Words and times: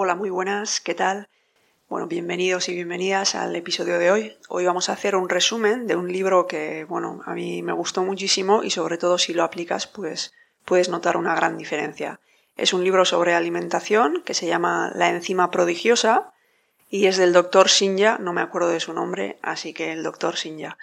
Hola, 0.00 0.14
muy 0.14 0.30
buenas, 0.30 0.80
¿qué 0.80 0.94
tal? 0.94 1.28
Bueno, 1.88 2.06
bienvenidos 2.06 2.68
y 2.68 2.72
bienvenidas 2.72 3.34
al 3.34 3.56
episodio 3.56 3.98
de 3.98 4.12
hoy. 4.12 4.36
Hoy 4.48 4.64
vamos 4.64 4.88
a 4.88 4.92
hacer 4.92 5.16
un 5.16 5.28
resumen 5.28 5.88
de 5.88 5.96
un 5.96 6.12
libro 6.12 6.46
que, 6.46 6.84
bueno, 6.84 7.20
a 7.26 7.34
mí 7.34 7.62
me 7.64 7.72
gustó 7.72 8.04
muchísimo 8.04 8.62
y 8.62 8.70
sobre 8.70 8.96
todo 8.96 9.18
si 9.18 9.34
lo 9.34 9.42
aplicas, 9.42 9.88
pues 9.88 10.32
puedes 10.64 10.88
notar 10.88 11.16
una 11.16 11.34
gran 11.34 11.58
diferencia. 11.58 12.20
Es 12.56 12.72
un 12.72 12.84
libro 12.84 13.04
sobre 13.04 13.34
alimentación 13.34 14.22
que 14.24 14.34
se 14.34 14.46
llama 14.46 14.92
La 14.94 15.08
enzima 15.08 15.50
prodigiosa 15.50 16.32
y 16.88 17.06
es 17.06 17.16
del 17.16 17.32
doctor 17.32 17.68
Sinja, 17.68 18.18
no 18.18 18.32
me 18.32 18.40
acuerdo 18.40 18.68
de 18.68 18.78
su 18.78 18.92
nombre, 18.92 19.40
así 19.42 19.74
que 19.74 19.90
el 19.90 20.04
doctor 20.04 20.36
Sinja. 20.36 20.78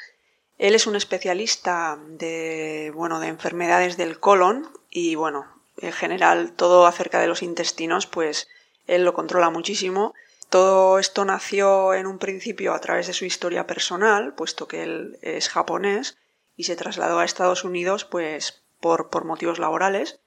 Él 0.58 0.76
es 0.76 0.88
un 0.88 0.98
especialista 0.98 1.98
de, 2.06 2.92
bueno, 2.94 3.22
de 3.22 3.30
enfermedades 3.30 3.96
del 3.96 4.20
colon 4.20 4.68
y, 4.90 5.16
bueno, 5.16 5.46
en 5.78 5.94
general 5.94 6.52
todo 6.52 6.86
acerca 6.86 7.22
de 7.22 7.28
los 7.28 7.44
intestinos, 7.44 8.08
pues 8.08 8.50
él 8.88 9.04
lo 9.04 9.14
controla 9.14 9.50
muchísimo. 9.50 10.14
Todo 10.50 11.00
esto 11.00 11.26
nació 11.26 11.94
en 11.94 12.08
un 12.08 12.20
principio 12.20 12.74
a 12.74 12.80
través 12.80 13.08
de 13.08 13.14
su 13.14 13.26
historia 13.26 13.68
personal, 13.68 14.34
puesto 14.36 14.68
que 14.68 14.84
él 14.84 15.18
es 15.22 15.50
japonés 15.50 16.18
y 16.56 16.64
se 16.64 16.76
trasladó 16.76 17.20
a 17.20 17.26
Estados 17.26 17.64
Unidos 17.64 18.06
pues 18.06 18.64
por, 18.80 19.10
por 19.10 19.26
motivos 19.26 19.60
laborales. 19.60 20.20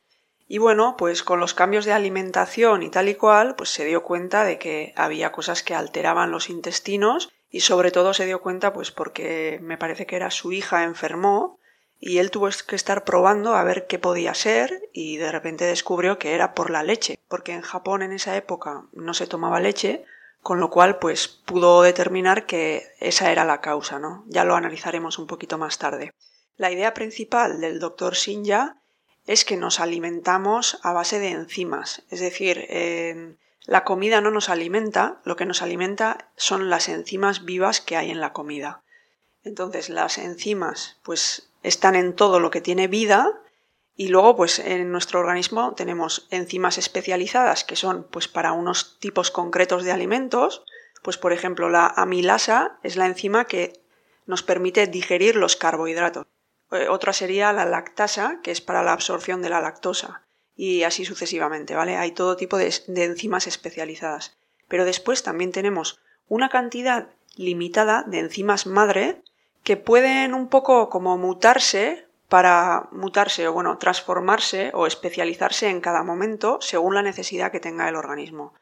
Y 0.47 0.59
bueno, 0.59 0.97
pues 0.97 1.23
con 1.23 1.41
los 1.41 1.55
cambios 1.55 1.85
de 1.85 1.93
alimentación 1.93 2.83
y 2.83 2.91
tal 2.91 3.09
y 3.09 3.15
cual, 3.15 3.55
pues 3.55 3.69
se 3.71 3.85
dio 3.85 4.03
cuenta 4.03 4.45
de 4.45 4.59
que 4.59 4.95
había 4.97 5.31
cosas 5.31 5.63
que 5.63 5.75
alteraban 5.75 6.31
los 6.31 6.49
intestinos 6.49 7.31
y 7.51 7.61
sobre 7.61 7.91
todo 7.91 8.15
se 8.15 8.27
dio 8.27 8.41
cuenta 8.41 8.73
pues 8.73 8.91
porque 8.91 9.59
me 9.63 9.79
parece 9.79 10.07
que 10.07 10.17
era 10.17 10.31
su 10.31 10.53
hija 10.53 10.85
enfermó 10.85 11.58
y 12.01 12.19
él 12.19 12.31
tuvo 12.31 12.49
que 12.67 12.77
estar 12.77 13.05
probando 13.05 13.55
a 13.55 13.65
ver 13.65 13.87
qué 13.87 13.99
podía 13.99 14.35
ser 14.35 14.89
y 14.93 15.17
de 15.17 15.33
repente 15.33 15.65
descubrió 15.65 16.19
que 16.19 16.35
era 16.35 16.55
por 16.55 16.71
la 16.71 16.83
leche, 16.83 17.19
porque 17.29 17.53
en 17.53 17.63
Japón 17.63 18.03
en 18.03 18.13
esa 18.13 18.37
época 18.37 18.85
no 18.93 19.15
se 19.15 19.27
tomaba 19.27 19.61
leche, 19.61 20.05
con 20.43 20.61
lo 20.61 20.71
cual 20.71 20.99
pues 20.99 21.29
pudo 21.29 21.83
determinar 21.83 22.47
que 22.47 22.87
esa 23.01 23.33
era 23.33 23.45
la 23.45 23.61
causa, 23.61 23.99
¿no? 23.99 24.25
Ya 24.29 24.45
lo 24.45 24.55
analizaremos 24.55 25.19
un 25.19 25.27
poquito 25.27 25.59
más 25.59 25.79
tarde. 25.79 26.15
La 26.57 26.71
idea 26.71 26.95
principal 26.95 27.61
del 27.61 27.81
doctor 27.81 28.15
Shinja 28.15 28.77
es 29.27 29.45
que 29.45 29.57
nos 29.57 29.81
alimentamos 29.81 30.79
a 30.83 30.93
base 30.93 31.19
de 31.19 31.31
enzimas, 31.31 32.03
es 32.11 32.21
decir, 32.21 32.67
la 33.67 33.85
comida 33.85 34.23
no 34.23 34.31
nos 34.31 34.49
alimenta, 34.49 35.21
lo 35.25 35.37
que 35.37 35.45
nos 35.45 35.61
alimenta 35.61 36.31
son 36.37 36.71
las 36.71 36.89
enzimas 36.89 37.45
vivas 37.45 37.83
que 37.83 37.97
hay 37.97 38.11
en 38.11 38.21
la 38.21 38.33
comida. 38.33 38.81
Entonces, 39.45 39.89
las 39.89 40.19
enzimas, 40.19 40.99
pues 41.03 41.51
están 41.63 41.95
en 41.95 42.15
todo 42.15 42.41
lo 42.41 42.51
que 42.51 42.61
tiene 42.61 42.89
vida 42.89 43.41
y 43.97 44.09
luego 44.09 44.37
pues 44.37 44.61
en 44.61 44.93
nuestro 44.93 45.19
organismo 45.19 45.75
tenemos 45.75 46.29
enzimas 46.31 46.79
especializadas 46.79 47.65
que 47.65 47.75
son 47.75 48.05
pues 48.05 48.29
para 48.29 48.53
unos 48.53 48.99
tipos 49.01 49.33
concretos 49.33 49.83
de 49.83 49.91
alimentos, 49.91 50.63
pues 51.03 51.19
por 51.19 51.33
ejemplo 51.33 51.69
la 51.69 51.87
amilasa 51.89 52.79
es 52.85 52.97
la 52.97 53.07
enzima 53.07 53.47
que 53.47 53.83
nos 54.25 54.45
permite 54.45 54.87
digerir 54.87 55.35
los 55.35 55.57
carbohidratos. 55.57 56.27
Eh, 56.71 56.89
otra 56.89 57.13
sería 57.13 57.53
la 57.53 57.65
lactasa, 57.65 58.41
que 58.43 58.51
es 58.51 58.61
para 58.61 58.83
la 58.83 58.93
absorción 58.93 59.43
de 59.43 59.51
la 59.51 59.61
lactosa 59.61 60.23
y 60.55 60.85
así 60.85 61.05
sucesivamente, 61.05 61.75
¿vale? 61.75 61.97
Hay 61.97 62.13
todo 62.13 62.37
tipo 62.37 62.57
de, 62.57 62.73
de 62.87 63.05
enzimas 63.05 63.47
especializadas. 63.47 64.37
Pero 64.69 64.85
después 64.85 65.23
también 65.23 65.51
tenemos 65.51 65.99
una 66.29 66.51
cantidad 66.51 67.09
limitada 67.37 68.05
de 68.07 68.19
enzimas 68.19 68.67
madre 68.67 69.23
que 69.69 69.77
pueden 69.77 70.33
un 70.33 70.49
poco 70.49 70.89
como 70.89 71.19
mutarse 71.19 72.09
para 72.31 72.89
mutarse 72.91 73.47
o 73.47 73.53
bueno, 73.53 73.77
transformarse 73.77 74.71
o 74.73 74.87
especializarse 74.87 75.69
en 75.69 75.83
cada 75.83 76.03
momento 76.03 76.57
según 76.63 76.95
la 76.95 77.03
necesidad 77.03 77.53
que 77.53 77.61
tenga 77.61 77.87
el 77.87 77.95
organismo. 77.95 78.55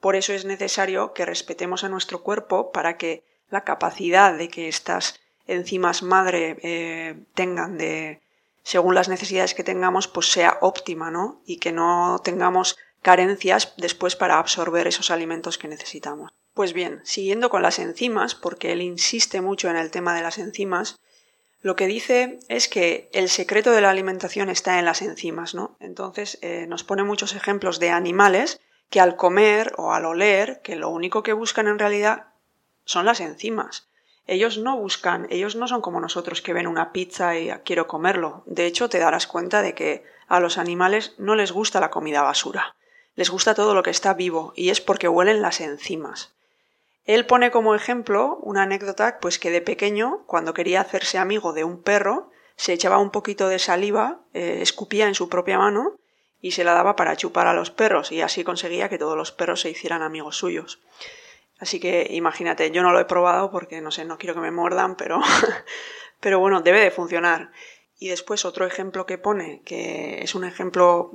Por 0.00 0.16
eso 0.16 0.32
es 0.32 0.44
necesario 0.44 1.14
que 1.14 1.24
respetemos 1.24 1.84
a 1.84 1.88
nuestro 1.88 2.24
cuerpo 2.24 2.72
para 2.72 2.96
que 2.96 3.22
la 3.50 3.62
capacidad 3.62 4.36
de 4.36 4.48
que 4.48 4.66
estas 4.66 5.20
enzimas 5.46 6.02
madre 6.02 6.56
eh, 6.64 7.22
tengan 7.34 7.78
de 7.78 8.20
según 8.64 8.96
las 8.96 9.08
necesidades 9.08 9.54
que 9.54 9.62
tengamos 9.62 10.08
pues 10.08 10.32
sea 10.32 10.58
óptima, 10.60 11.12
¿no? 11.12 11.40
Y 11.46 11.58
que 11.58 11.70
no 11.70 12.20
tengamos 12.24 12.76
carencias 13.00 13.74
después 13.76 14.16
para 14.16 14.40
absorber 14.40 14.88
esos 14.88 15.12
alimentos 15.12 15.56
que 15.56 15.68
necesitamos. 15.68 16.32
Pues 16.58 16.72
bien, 16.72 17.00
siguiendo 17.04 17.50
con 17.50 17.62
las 17.62 17.78
enzimas, 17.78 18.34
porque 18.34 18.72
él 18.72 18.82
insiste 18.82 19.40
mucho 19.40 19.70
en 19.70 19.76
el 19.76 19.92
tema 19.92 20.16
de 20.16 20.22
las 20.22 20.38
enzimas, 20.38 20.98
lo 21.62 21.76
que 21.76 21.86
dice 21.86 22.40
es 22.48 22.66
que 22.66 23.08
el 23.12 23.28
secreto 23.28 23.70
de 23.70 23.80
la 23.80 23.90
alimentación 23.90 24.50
está 24.50 24.80
en 24.80 24.84
las 24.84 25.00
enzimas, 25.00 25.54
¿no? 25.54 25.76
Entonces 25.78 26.36
eh, 26.42 26.66
nos 26.66 26.82
pone 26.82 27.04
muchos 27.04 27.36
ejemplos 27.36 27.78
de 27.78 27.90
animales 27.90 28.60
que 28.90 28.98
al 28.98 29.14
comer 29.14 29.72
o 29.76 29.92
al 29.92 30.04
oler, 30.04 30.60
que 30.64 30.74
lo 30.74 30.88
único 30.88 31.22
que 31.22 31.32
buscan 31.32 31.68
en 31.68 31.78
realidad 31.78 32.24
son 32.84 33.06
las 33.06 33.20
enzimas. 33.20 33.86
Ellos 34.26 34.58
no 34.58 34.76
buscan, 34.76 35.28
ellos 35.30 35.54
no 35.54 35.68
son 35.68 35.80
como 35.80 36.00
nosotros 36.00 36.42
que 36.42 36.54
ven 36.54 36.66
una 36.66 36.90
pizza 36.90 37.38
y 37.38 37.52
quiero 37.64 37.86
comerlo. 37.86 38.42
De 38.46 38.66
hecho, 38.66 38.88
te 38.88 38.98
darás 38.98 39.28
cuenta 39.28 39.62
de 39.62 39.76
que 39.76 40.02
a 40.26 40.40
los 40.40 40.58
animales 40.58 41.14
no 41.18 41.36
les 41.36 41.52
gusta 41.52 41.78
la 41.78 41.90
comida 41.90 42.22
basura. 42.22 42.74
Les 43.14 43.30
gusta 43.30 43.54
todo 43.54 43.74
lo 43.74 43.84
que 43.84 43.90
está 43.90 44.12
vivo 44.14 44.52
y 44.56 44.70
es 44.70 44.80
porque 44.80 45.06
huelen 45.06 45.40
las 45.40 45.60
enzimas. 45.60 46.34
Él 47.08 47.24
pone 47.24 47.50
como 47.50 47.74
ejemplo 47.74 48.36
una 48.42 48.64
anécdota, 48.64 49.18
pues 49.18 49.38
que 49.38 49.50
de 49.50 49.62
pequeño, 49.62 50.24
cuando 50.26 50.52
quería 50.52 50.82
hacerse 50.82 51.16
amigo 51.16 51.54
de 51.54 51.64
un 51.64 51.82
perro, 51.82 52.30
se 52.54 52.74
echaba 52.74 52.98
un 52.98 53.10
poquito 53.10 53.48
de 53.48 53.58
saliva, 53.58 54.20
eh, 54.34 54.58
escupía 54.60 55.08
en 55.08 55.14
su 55.14 55.30
propia 55.30 55.56
mano 55.56 55.96
y 56.42 56.50
se 56.50 56.64
la 56.64 56.74
daba 56.74 56.96
para 56.96 57.16
chupar 57.16 57.46
a 57.46 57.54
los 57.54 57.70
perros 57.70 58.12
y 58.12 58.20
así 58.20 58.44
conseguía 58.44 58.90
que 58.90 58.98
todos 58.98 59.16
los 59.16 59.32
perros 59.32 59.62
se 59.62 59.70
hicieran 59.70 60.02
amigos 60.02 60.36
suyos. 60.36 60.80
Así 61.58 61.80
que 61.80 62.08
imagínate, 62.10 62.70
yo 62.72 62.82
no 62.82 62.92
lo 62.92 63.00
he 63.00 63.06
probado 63.06 63.50
porque 63.50 63.80
no 63.80 63.90
sé, 63.90 64.04
no 64.04 64.18
quiero 64.18 64.34
que 64.34 64.42
me 64.42 64.50
muerdan, 64.50 64.94
pero, 64.94 65.22
pero 66.20 66.40
bueno, 66.40 66.60
debe 66.60 66.80
de 66.80 66.90
funcionar. 66.90 67.52
Y 67.98 68.08
después 68.08 68.44
otro 68.44 68.66
ejemplo 68.66 69.06
que 69.06 69.16
pone, 69.16 69.62
que 69.64 70.20
es 70.20 70.34
un 70.34 70.44
ejemplo 70.44 71.10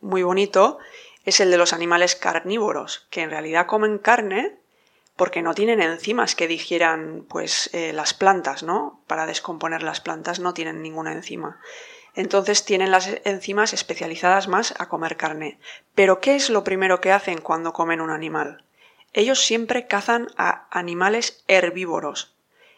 muy 0.00 0.22
bonito, 0.22 0.78
es 1.26 1.40
el 1.40 1.50
de 1.50 1.58
los 1.58 1.74
animales 1.74 2.16
carnívoros, 2.16 3.06
que 3.10 3.20
en 3.20 3.28
realidad 3.30 3.66
comen 3.66 3.98
carne, 3.98 4.63
porque 5.16 5.42
no 5.42 5.54
tienen 5.54 5.80
enzimas 5.80 6.34
que 6.34 6.48
digieran 6.48 7.24
pues 7.28 7.70
eh, 7.72 7.92
las 7.92 8.14
plantas, 8.14 8.62
¿no? 8.62 9.02
Para 9.06 9.26
descomponer 9.26 9.82
las 9.82 10.00
plantas 10.00 10.40
no 10.40 10.54
tienen 10.54 10.82
ninguna 10.82 11.12
enzima. 11.12 11.60
Entonces 12.14 12.64
tienen 12.64 12.90
las 12.90 13.08
enzimas 13.24 13.72
especializadas 13.72 14.48
más 14.48 14.74
a 14.78 14.88
comer 14.88 15.16
carne. 15.16 15.58
Pero 15.94 16.20
¿qué 16.20 16.36
es 16.36 16.50
lo 16.50 16.64
primero 16.64 17.00
que 17.00 17.12
hacen 17.12 17.40
cuando 17.40 17.72
comen 17.72 18.00
un 18.00 18.10
animal? 18.10 18.64
Ellos 19.12 19.44
siempre 19.44 19.86
cazan 19.86 20.28
a 20.36 20.66
animales 20.70 21.44
herbívoros. 21.46 22.34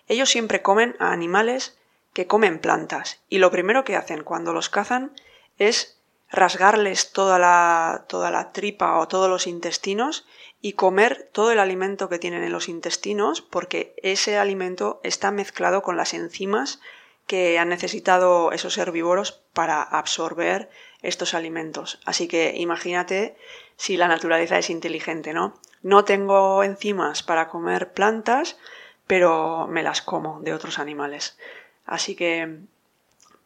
Ellos 0.08 0.30
siempre 0.30 0.62
comen 0.62 0.96
a 0.98 1.12
animales 1.12 1.78
que 2.12 2.26
comen 2.26 2.60
plantas. 2.60 3.20
Y 3.28 3.38
lo 3.38 3.50
primero 3.50 3.84
que 3.84 3.96
hacen 3.96 4.22
cuando 4.22 4.52
los 4.52 4.68
cazan 4.68 5.12
es 5.58 5.98
rasgarles 6.30 7.12
toda 7.12 7.38
la, 7.38 8.04
toda 8.08 8.30
la 8.30 8.52
tripa 8.52 8.98
o 8.98 9.08
todos 9.08 9.28
los 9.28 9.46
intestinos 9.46 10.26
y 10.66 10.72
comer 10.72 11.30
todo 11.30 11.52
el 11.52 11.60
alimento 11.60 12.08
que 12.08 12.18
tienen 12.18 12.42
en 12.42 12.50
los 12.50 12.68
intestinos 12.68 13.40
porque 13.40 13.94
ese 14.02 14.36
alimento 14.36 14.98
está 15.04 15.30
mezclado 15.30 15.80
con 15.80 15.96
las 15.96 16.12
enzimas 16.12 16.80
que 17.28 17.60
han 17.60 17.68
necesitado 17.68 18.50
esos 18.50 18.76
herbívoros 18.76 19.44
para 19.52 19.80
absorber 19.80 20.68
estos 21.02 21.34
alimentos. 21.34 22.00
Así 22.04 22.26
que 22.26 22.56
imagínate 22.56 23.36
si 23.76 23.96
la 23.96 24.08
naturaleza 24.08 24.58
es 24.58 24.68
inteligente, 24.68 25.32
¿no? 25.32 25.54
No 25.82 26.04
tengo 26.04 26.64
enzimas 26.64 27.22
para 27.22 27.46
comer 27.48 27.92
plantas, 27.92 28.58
pero 29.06 29.68
me 29.68 29.84
las 29.84 30.02
como 30.02 30.40
de 30.40 30.52
otros 30.52 30.80
animales. 30.80 31.38
Así 31.84 32.16
que 32.16 32.58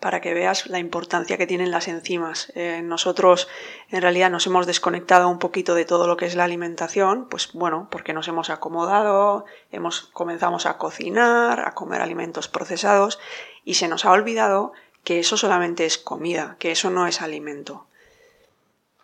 para 0.00 0.22
que 0.22 0.32
veas 0.32 0.66
la 0.66 0.78
importancia 0.78 1.36
que 1.36 1.46
tienen 1.46 1.70
las 1.70 1.86
enzimas. 1.86 2.50
Eh, 2.54 2.80
nosotros 2.82 3.48
en 3.90 4.00
realidad 4.00 4.30
nos 4.30 4.46
hemos 4.46 4.66
desconectado 4.66 5.28
un 5.28 5.38
poquito 5.38 5.74
de 5.74 5.84
todo 5.84 6.06
lo 6.06 6.16
que 6.16 6.24
es 6.24 6.34
la 6.34 6.44
alimentación, 6.44 7.28
pues 7.28 7.52
bueno, 7.52 7.86
porque 7.90 8.14
nos 8.14 8.26
hemos 8.26 8.48
acomodado, 8.48 9.44
hemos 9.70 10.00
comenzamos 10.12 10.64
a 10.64 10.78
cocinar, 10.78 11.60
a 11.60 11.74
comer 11.74 12.00
alimentos 12.00 12.48
procesados 12.48 13.20
y 13.62 13.74
se 13.74 13.88
nos 13.88 14.06
ha 14.06 14.12
olvidado 14.12 14.72
que 15.04 15.20
eso 15.20 15.36
solamente 15.36 15.84
es 15.84 15.98
comida, 15.98 16.56
que 16.58 16.72
eso 16.72 16.90
no 16.90 17.06
es 17.06 17.20
alimento. 17.20 17.86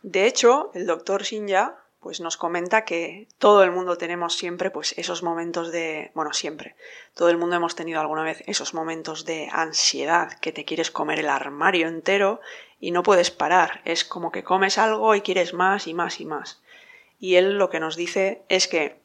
De 0.02 0.26
hecho, 0.26 0.70
el 0.72 0.86
doctor 0.86 1.24
Shinja 1.24 1.76
pues 2.06 2.20
nos 2.20 2.36
comenta 2.36 2.84
que 2.84 3.26
todo 3.38 3.64
el 3.64 3.72
mundo 3.72 3.98
tenemos 3.98 4.34
siempre 4.34 4.70
pues 4.70 4.96
esos 4.96 5.24
momentos 5.24 5.72
de, 5.72 6.12
bueno, 6.14 6.32
siempre, 6.32 6.76
todo 7.14 7.30
el 7.30 7.36
mundo 7.36 7.56
hemos 7.56 7.74
tenido 7.74 8.00
alguna 8.00 8.22
vez 8.22 8.44
esos 8.46 8.74
momentos 8.74 9.24
de 9.24 9.48
ansiedad, 9.50 10.38
que 10.38 10.52
te 10.52 10.64
quieres 10.64 10.92
comer 10.92 11.18
el 11.18 11.28
armario 11.28 11.88
entero 11.88 12.40
y 12.78 12.92
no 12.92 13.02
puedes 13.02 13.32
parar, 13.32 13.80
es 13.84 14.04
como 14.04 14.30
que 14.30 14.44
comes 14.44 14.78
algo 14.78 15.16
y 15.16 15.20
quieres 15.20 15.52
más 15.52 15.88
y 15.88 15.94
más 15.94 16.20
y 16.20 16.26
más. 16.26 16.62
Y 17.18 17.34
él 17.34 17.58
lo 17.58 17.70
que 17.70 17.80
nos 17.80 17.96
dice 17.96 18.44
es 18.48 18.68
que 18.68 19.00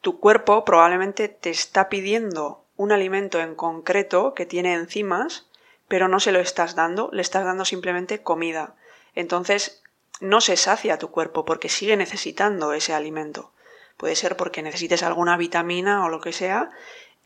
tu 0.00 0.18
cuerpo 0.18 0.64
probablemente 0.64 1.28
te 1.28 1.50
está 1.50 1.90
pidiendo 1.90 2.64
un 2.76 2.92
alimento 2.92 3.40
en 3.40 3.56
concreto 3.56 4.32
que 4.32 4.46
tiene 4.46 4.72
enzimas, 4.72 5.50
pero 5.86 6.08
no 6.08 6.18
se 6.18 6.32
lo 6.32 6.38
estás 6.38 6.74
dando, 6.74 7.10
le 7.12 7.20
estás 7.20 7.44
dando 7.44 7.66
simplemente 7.66 8.22
comida. 8.22 8.74
Entonces, 9.14 9.82
no 10.20 10.40
se 10.40 10.56
sacia 10.56 10.98
tu 10.98 11.10
cuerpo 11.10 11.44
porque 11.44 11.68
sigue 11.68 11.96
necesitando 11.96 12.72
ese 12.72 12.94
alimento. 12.94 13.52
Puede 13.96 14.16
ser 14.16 14.36
porque 14.36 14.62
necesites 14.62 15.02
alguna 15.02 15.36
vitamina 15.36 16.04
o 16.04 16.08
lo 16.08 16.20
que 16.20 16.32
sea 16.32 16.70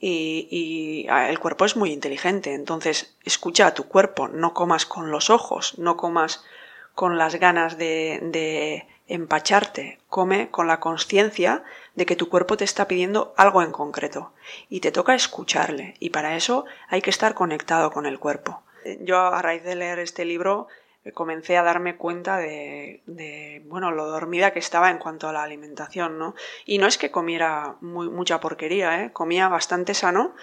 y, 0.00 1.06
ah, 1.10 1.30
el 1.30 1.38
cuerpo 1.38 1.64
es 1.64 1.76
muy 1.76 1.92
inteligente. 1.92 2.54
Entonces, 2.54 3.14
escucha 3.24 3.68
a 3.68 3.74
tu 3.74 3.84
cuerpo, 3.84 4.28
no 4.28 4.52
comas 4.52 4.84
con 4.84 5.10
los 5.10 5.30
ojos, 5.30 5.78
no 5.78 5.96
comas 5.96 6.44
con 6.94 7.18
las 7.18 7.36
ganas 7.36 7.78
de, 7.78 8.18
de 8.22 8.86
empacharte, 9.06 9.98
come 10.08 10.50
con 10.50 10.66
la 10.66 10.80
conciencia 10.80 11.62
de 11.94 12.06
que 12.06 12.16
tu 12.16 12.28
cuerpo 12.28 12.56
te 12.56 12.64
está 12.64 12.88
pidiendo 12.88 13.32
algo 13.36 13.62
en 13.62 13.72
concreto 13.72 14.32
y 14.68 14.80
te 14.80 14.92
toca 14.92 15.14
escucharle 15.14 15.94
y 16.00 16.10
para 16.10 16.36
eso 16.36 16.64
hay 16.88 17.02
que 17.02 17.10
estar 17.10 17.34
conectado 17.34 17.92
con 17.92 18.06
el 18.06 18.18
cuerpo. 18.18 18.62
Yo 19.00 19.18
a 19.18 19.40
raíz 19.42 19.62
de 19.62 19.76
leer 19.76 19.98
este 19.98 20.24
libro 20.24 20.68
comencé 21.12 21.56
a 21.56 21.62
darme 21.62 21.96
cuenta 21.96 22.37
de, 22.37 23.02
de, 23.06 23.62
bueno, 23.66 23.90
lo 23.90 24.06
dormida 24.06 24.52
que 24.52 24.60
estaba 24.60 24.90
en 24.90 24.99
cuanto 24.99 25.28
a 25.28 25.32
la 25.32 25.43
alimentación, 25.43 26.19
¿no? 26.19 26.34
Y 26.64 26.78
no 26.78 26.87
es 26.87 26.99
que 26.99 27.10
comiera 27.10 27.76
muy, 27.81 28.08
mucha 28.08 28.38
porquería, 28.40 29.02
¿eh? 29.02 29.12
Comía 29.12 29.49
bastante 29.49 29.94
sano, 29.94 30.34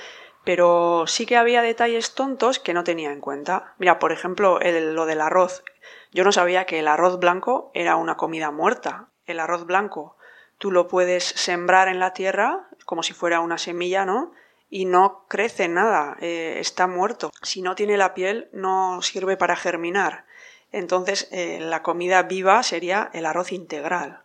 pero 0.44 1.06
sí 1.08 1.26
que 1.26 1.38
había 1.38 1.62
detalles 1.62 2.14
tontos 2.16 2.60
que 2.60 2.74
no 2.74 2.84
tenía 2.84 3.12
en 3.12 3.22
cuenta. 3.22 3.74
Mira, 3.78 4.00
por 4.00 4.12
ejemplo, 4.12 4.60
el, 4.60 4.96
lo 4.96 5.06
del 5.06 5.22
arroz. 5.22 5.64
Yo 6.12 6.24
no 6.24 6.32
sabía 6.32 6.66
que 6.66 6.80
el 6.80 6.88
arroz 6.88 7.20
blanco 7.20 7.72
era 7.74 7.96
una 7.96 8.18
comida 8.18 8.52
muerta. 8.52 9.10
El 9.26 9.40
arroz 9.40 9.66
blanco 9.66 10.18
tú 10.58 10.72
lo 10.72 10.88
puedes 10.88 11.24
sembrar 11.24 11.88
en 11.88 12.00
la 12.00 12.14
tierra 12.14 12.68
como 12.86 13.04
si 13.04 13.14
fuera 13.14 13.40
una 13.40 13.58
semilla, 13.58 14.06
¿no? 14.06 14.32
Y 14.70 14.86
no 14.86 15.26
crece 15.28 15.68
nada, 15.68 16.18
eh, 16.22 16.58
está 16.60 16.88
muerto. 16.88 17.32
Si 17.42 17.62
no 17.62 17.76
tiene 17.76 17.98
la 17.98 18.14
piel, 18.14 18.50
no 18.52 19.02
sirve 19.02 19.38
para 19.38 19.56
germinar. 19.56 20.26
Entonces, 20.72 21.28
eh, 21.32 21.60
la 21.62 21.82
comida 21.84 22.24
viva 22.24 22.62
sería 22.64 23.10
el 23.14 23.26
arroz 23.26 23.52
integral. 23.52 24.24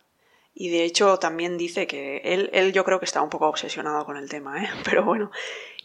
Y 0.57 0.69
de 0.69 0.85
hecho 0.85 1.19
también 1.19 1.57
dice 1.57 1.85
que 1.85 2.21
él, 2.23 2.49
él 2.53 2.71
yo 2.71 2.85
creo 2.85 2.99
que 2.99 3.05
está 3.05 3.21
un 3.21 3.29
poco 3.29 3.47
obsesionado 3.47 4.05
con 4.05 4.15
el 4.15 4.29
tema, 4.29 4.63
¿eh? 4.63 4.69
pero 4.85 5.03
bueno, 5.03 5.31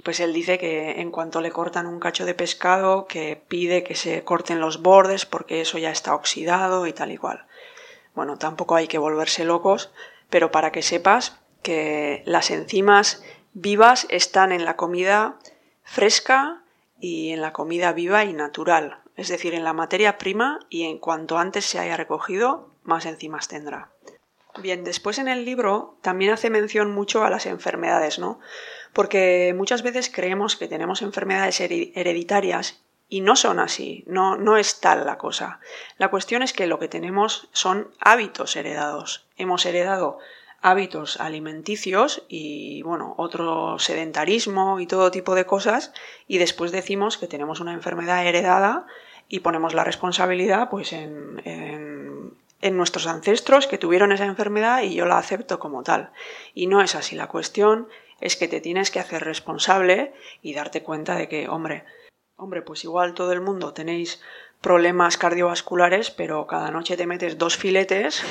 pues 0.04 0.20
él 0.20 0.32
dice 0.32 0.58
que 0.58 1.00
en 1.00 1.10
cuanto 1.10 1.40
le 1.40 1.50
cortan 1.50 1.86
un 1.86 1.98
cacho 1.98 2.24
de 2.24 2.34
pescado, 2.34 3.06
que 3.06 3.42
pide 3.48 3.82
que 3.82 3.96
se 3.96 4.22
corten 4.22 4.60
los 4.60 4.80
bordes 4.80 5.26
porque 5.26 5.60
eso 5.60 5.78
ya 5.78 5.90
está 5.90 6.14
oxidado 6.14 6.86
y 6.86 6.92
tal 6.92 7.10
y 7.10 7.16
cual. 7.16 7.46
Bueno, 8.14 8.38
tampoco 8.38 8.76
hay 8.76 8.86
que 8.86 8.98
volverse 8.98 9.44
locos, 9.44 9.90
pero 10.28 10.52
para 10.52 10.70
que 10.70 10.82
sepas 10.82 11.40
que 11.62 12.22
las 12.26 12.50
enzimas 12.50 13.24
vivas 13.52 14.06
están 14.08 14.52
en 14.52 14.64
la 14.64 14.76
comida 14.76 15.36
fresca 15.82 16.62
y 17.00 17.32
en 17.32 17.40
la 17.40 17.52
comida 17.52 17.92
viva 17.92 18.24
y 18.24 18.32
natural, 18.32 19.00
es 19.16 19.28
decir, 19.28 19.54
en 19.54 19.64
la 19.64 19.72
materia 19.72 20.18
prima 20.18 20.60
y 20.68 20.84
en 20.84 20.98
cuanto 20.98 21.38
antes 21.38 21.64
se 21.64 21.78
haya 21.78 21.96
recogido, 21.96 22.70
más 22.84 23.06
enzimas 23.06 23.48
tendrá. 23.48 23.90
Bien, 24.58 24.82
después 24.84 25.18
en 25.18 25.28
el 25.28 25.44
libro 25.44 25.96
también 26.02 26.32
hace 26.32 26.50
mención 26.50 26.90
mucho 26.90 27.24
a 27.24 27.30
las 27.30 27.46
enfermedades, 27.46 28.18
¿no? 28.18 28.40
Porque 28.92 29.54
muchas 29.56 29.82
veces 29.82 30.10
creemos 30.12 30.56
que 30.56 30.68
tenemos 30.68 31.02
enfermedades 31.02 31.60
hereditarias 31.60 32.82
y 33.08 33.20
no 33.20 33.36
son 33.36 33.58
así, 33.58 34.04
no, 34.06 34.36
no 34.36 34.56
es 34.56 34.80
tal 34.80 35.06
la 35.06 35.18
cosa. 35.18 35.60
La 35.98 36.08
cuestión 36.08 36.42
es 36.42 36.52
que 36.52 36.66
lo 36.66 36.78
que 36.78 36.88
tenemos 36.88 37.48
son 37.52 37.90
hábitos 38.00 38.56
heredados. 38.56 39.26
Hemos 39.36 39.66
heredado 39.66 40.18
hábitos 40.62 41.20
alimenticios 41.20 42.22
y 42.28 42.82
bueno, 42.82 43.14
otro 43.16 43.78
sedentarismo 43.78 44.80
y 44.80 44.86
todo 44.86 45.10
tipo 45.10 45.34
de 45.34 45.46
cosas 45.46 45.92
y 46.28 46.38
después 46.38 46.70
decimos 46.72 47.16
que 47.16 47.26
tenemos 47.26 47.60
una 47.60 47.72
enfermedad 47.72 48.26
heredada 48.26 48.86
y 49.28 49.40
ponemos 49.40 49.74
la 49.74 49.84
responsabilidad 49.84 50.68
pues 50.68 50.92
en, 50.92 51.40
en, 51.44 52.34
en, 52.60 52.76
nuestros 52.76 53.06
ancestros 53.06 53.66
que 53.66 53.78
tuvieron 53.78 54.12
esa 54.12 54.26
enfermedad 54.26 54.82
y 54.82 54.94
yo 54.94 55.06
la 55.06 55.18
acepto 55.18 55.58
como 55.58 55.82
tal. 55.82 56.10
Y 56.52 56.66
no 56.66 56.82
es 56.82 56.94
así. 56.94 57.14
La 57.14 57.28
cuestión 57.28 57.88
es 58.20 58.36
que 58.36 58.48
te 58.48 58.60
tienes 58.60 58.90
que 58.90 58.98
hacer 58.98 59.24
responsable 59.24 60.12
y 60.42 60.52
darte 60.52 60.82
cuenta 60.82 61.14
de 61.14 61.28
que, 61.28 61.48
hombre, 61.48 61.84
hombre, 62.36 62.62
pues 62.62 62.84
igual 62.84 63.14
todo 63.14 63.32
el 63.32 63.40
mundo 63.40 63.72
tenéis 63.72 64.20
problemas 64.60 65.16
cardiovasculares, 65.16 66.10
pero 66.10 66.46
cada 66.46 66.70
noche 66.70 66.96
te 66.96 67.06
metes 67.06 67.38
dos 67.38 67.56
filetes 67.56 68.22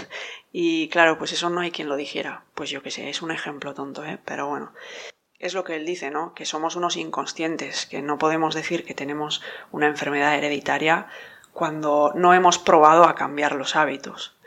y 0.51 0.89
claro, 0.89 1.17
pues 1.17 1.31
eso 1.33 1.49
no 1.49 1.61
hay 1.61 1.71
quien 1.71 1.89
lo 1.89 1.95
dijera. 1.95 2.45
Pues 2.53 2.69
yo 2.69 2.83
qué 2.83 2.91
sé, 2.91 3.09
es 3.09 3.21
un 3.21 3.31
ejemplo 3.31 3.73
tonto, 3.73 4.05
¿eh? 4.05 4.19
Pero 4.25 4.47
bueno, 4.47 4.73
es 5.39 5.53
lo 5.53 5.63
que 5.63 5.75
él 5.75 5.85
dice, 5.85 6.11
¿no? 6.11 6.33
Que 6.33 6.45
somos 6.45 6.75
unos 6.75 6.97
inconscientes, 6.97 7.85
que 7.85 8.01
no 8.01 8.17
podemos 8.17 8.53
decir 8.53 8.85
que 8.85 8.93
tenemos 8.93 9.41
una 9.71 9.87
enfermedad 9.87 10.35
hereditaria 10.35 11.07
cuando 11.53 12.11
no 12.15 12.33
hemos 12.33 12.59
probado 12.59 13.05
a 13.05 13.15
cambiar 13.15 13.53
los 13.53 13.75
hábitos. 13.75 14.37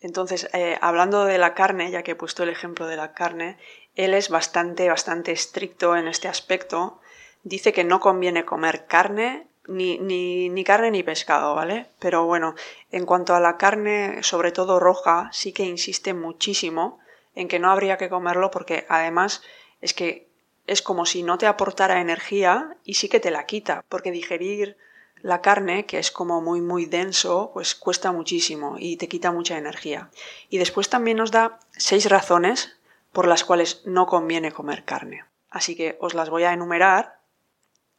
Entonces, 0.00 0.48
eh, 0.52 0.78
hablando 0.82 1.24
de 1.24 1.38
la 1.38 1.54
carne, 1.54 1.90
ya 1.90 2.02
que 2.02 2.12
he 2.12 2.16
puesto 2.16 2.42
el 2.42 2.50
ejemplo 2.50 2.86
de 2.86 2.96
la 2.96 3.12
carne, 3.14 3.58
él 3.94 4.14
es 4.14 4.28
bastante, 4.28 4.88
bastante 4.88 5.32
estricto 5.32 5.96
en 5.96 6.08
este 6.08 6.28
aspecto. 6.28 7.00
Dice 7.42 7.72
que 7.72 7.84
no 7.84 8.00
conviene 8.00 8.44
comer 8.44 8.86
carne 8.86 9.48
ni, 9.66 9.98
ni, 9.98 10.48
ni, 10.48 10.64
carne 10.64 10.90
ni 10.90 11.02
pescado, 11.02 11.54
¿vale? 11.54 11.86
Pero 11.98 12.24
bueno, 12.24 12.54
en 12.90 13.06
cuanto 13.06 13.34
a 13.34 13.40
la 13.40 13.56
carne, 13.56 14.22
sobre 14.22 14.52
todo 14.52 14.80
roja, 14.80 15.30
sí 15.32 15.52
que 15.52 15.64
insiste 15.64 16.14
muchísimo 16.14 16.98
en 17.34 17.48
que 17.48 17.58
no 17.58 17.70
habría 17.70 17.96
que 17.96 18.08
comerlo 18.08 18.50
porque 18.50 18.86
además 18.88 19.42
es 19.80 19.94
que 19.94 20.28
es 20.66 20.82
como 20.82 21.06
si 21.06 21.22
no 21.22 21.38
te 21.38 21.46
aportara 21.46 22.00
energía 22.00 22.76
y 22.84 22.94
sí 22.94 23.08
que 23.08 23.20
te 23.20 23.30
la 23.30 23.46
quita, 23.46 23.84
porque 23.88 24.10
digerir 24.10 24.76
la 25.20 25.40
carne, 25.40 25.86
que 25.86 25.98
es 25.98 26.10
como 26.10 26.40
muy 26.42 26.60
muy 26.60 26.84
denso, 26.86 27.50
pues 27.54 27.74
cuesta 27.74 28.12
muchísimo 28.12 28.76
y 28.78 28.96
te 28.96 29.08
quita 29.08 29.32
mucha 29.32 29.56
energía. 29.56 30.10
Y 30.50 30.58
después 30.58 30.90
también 30.90 31.16
nos 31.16 31.30
da 31.30 31.60
seis 31.72 32.08
razones 32.10 32.76
por 33.12 33.26
las 33.26 33.44
cuales 33.44 33.82
no 33.86 34.06
conviene 34.06 34.52
comer 34.52 34.84
carne. 34.84 35.24
Así 35.48 35.76
que 35.76 35.96
os 36.00 36.14
las 36.14 36.28
voy 36.28 36.42
a 36.42 36.52
enumerar. 36.52 37.20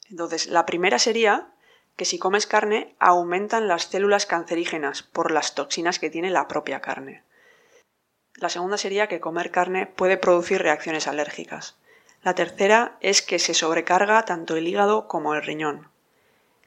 Entonces, 0.10 0.48
la 0.48 0.66
primera 0.66 1.00
sería 1.00 1.48
que 1.96 2.06
si 2.06 2.20
comes 2.20 2.48
carne 2.48 2.96
aumentan 3.00 3.68
las 3.68 3.84
células 3.84 4.26
cancerígenas 4.26 5.04
por 5.04 5.32
las 5.32 5.56
toxinas 5.56 6.00
que 6.00 6.10
tiene 6.10 6.30
la 6.30 6.48
propia 6.48 6.82
carne. 6.82 7.24
La 8.36 8.50
segunda 8.50 8.78
sería 8.78 9.08
que 9.08 9.22
comer 9.22 9.52
carne 9.52 9.88
puede 9.88 10.18
producir 10.18 10.62
reacciones 10.62 11.08
alérgicas. 11.08 11.78
La 12.22 12.36
tercera 12.36 12.98
es 13.00 13.22
que 13.22 13.40
se 13.40 13.54
sobrecarga 13.54 14.26
tanto 14.26 14.58
el 14.58 14.68
hígado 14.68 15.08
como 15.08 15.34
el 15.34 15.44
riñón. 15.44 15.90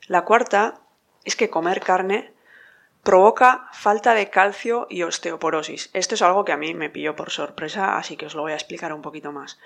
La 0.07 0.25
cuarta 0.25 0.81
es 1.25 1.37
que 1.37 1.51
comer 1.51 1.81
carne 1.81 2.33
provoca 3.03 3.69
falta 3.73 4.15
de 4.15 4.31
calcio 4.31 4.87
y 4.89 5.03
osteoporosis. 5.03 5.91
Esto 5.93 6.15
es 6.15 6.23
algo 6.23 6.45
que 6.45 6.53
a 6.53 6.57
mí 6.57 6.75
me 6.75 6.91
pilló 6.91 7.17
por 7.17 7.31
sorpresa, 7.31 7.99
así 7.99 8.17
que 8.17 8.27
os 8.27 8.35
lo 8.35 8.43
voy 8.43 8.53
a 8.53 8.57
explicar 8.57 8.93
un 8.93 9.03
poquito 9.03 9.33
más. 9.33 9.59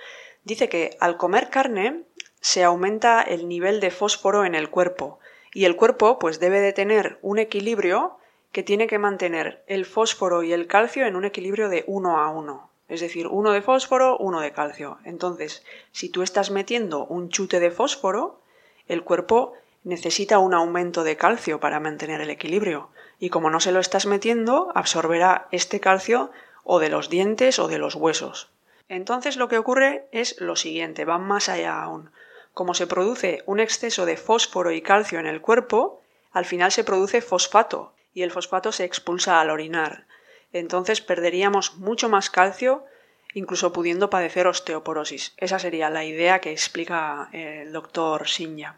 Dice 0.42 0.68
que 0.68 0.96
al 0.98 1.16
comer 1.16 1.50
carne 1.50 2.02
se 2.40 2.64
aumenta 2.64 3.22
el 3.22 3.48
nivel 3.48 3.78
de 3.78 3.92
fósforo 3.92 4.44
en 4.44 4.56
el 4.56 4.70
cuerpo 4.70 5.20
y 5.52 5.64
el 5.64 5.76
cuerpo 5.76 6.18
pues 6.18 6.40
debe 6.40 6.60
de 6.60 6.72
tener 6.72 7.18
un 7.22 7.38
equilibrio 7.38 8.16
que 8.52 8.62
tiene 8.62 8.86
que 8.86 8.98
mantener 8.98 9.62
el 9.66 9.86
fósforo 9.86 10.42
y 10.42 10.52
el 10.52 10.66
calcio 10.66 11.06
en 11.06 11.16
un 11.16 11.24
equilibrio 11.24 11.68
de 11.68 11.84
uno 11.86 12.18
a 12.18 12.30
uno. 12.30 12.70
Es 12.88 13.00
decir, 13.00 13.26
uno 13.26 13.52
de 13.52 13.62
fósforo, 13.62 14.18
uno 14.18 14.40
de 14.40 14.52
calcio. 14.52 14.98
Entonces, 15.04 15.64
si 15.92 16.10
tú 16.10 16.22
estás 16.22 16.50
metiendo 16.50 17.06
un 17.06 17.30
chute 17.30 17.60
de 17.60 17.70
fósforo, 17.70 18.40
el 18.86 19.02
cuerpo 19.02 19.54
necesita 19.84 20.38
un 20.38 20.52
aumento 20.52 21.02
de 21.02 21.16
calcio 21.16 21.60
para 21.60 21.80
mantener 21.80 22.20
el 22.20 22.30
equilibrio. 22.30 22.90
Y 23.18 23.30
como 23.30 23.48
no 23.48 23.60
se 23.60 23.72
lo 23.72 23.80
estás 23.80 24.04
metiendo, 24.04 24.70
absorberá 24.74 25.48
este 25.52 25.80
calcio 25.80 26.30
o 26.64 26.78
de 26.78 26.90
los 26.90 27.08
dientes 27.08 27.58
o 27.58 27.68
de 27.68 27.78
los 27.78 27.94
huesos. 27.94 28.50
Entonces 28.88 29.36
lo 29.36 29.48
que 29.48 29.58
ocurre 29.58 30.06
es 30.12 30.38
lo 30.40 30.56
siguiente, 30.56 31.06
va 31.06 31.16
más 31.16 31.48
allá 31.48 31.80
aún. 31.80 32.10
Como 32.54 32.74
se 32.74 32.86
produce 32.86 33.42
un 33.46 33.60
exceso 33.60 34.04
de 34.04 34.16
fósforo 34.16 34.72
y 34.72 34.82
calcio 34.82 35.18
en 35.18 35.26
el 35.26 35.40
cuerpo, 35.40 36.02
al 36.32 36.44
final 36.44 36.72
se 36.72 36.84
produce 36.84 37.22
fosfato 37.22 37.94
y 38.14 38.22
el 38.22 38.30
fosfato 38.30 38.72
se 38.72 38.84
expulsa 38.84 39.40
al 39.40 39.50
orinar. 39.50 40.06
Entonces 40.52 41.00
perderíamos 41.00 41.76
mucho 41.76 42.08
más 42.08 42.28
calcio, 42.28 42.84
incluso 43.32 43.72
pudiendo 43.72 44.10
padecer 44.10 44.46
osteoporosis. 44.46 45.32
Esa 45.38 45.58
sería 45.58 45.88
la 45.88 46.04
idea 46.04 46.40
que 46.40 46.52
explica 46.52 47.30
el 47.32 47.72
doctor 47.72 48.28
Sinya. 48.28 48.76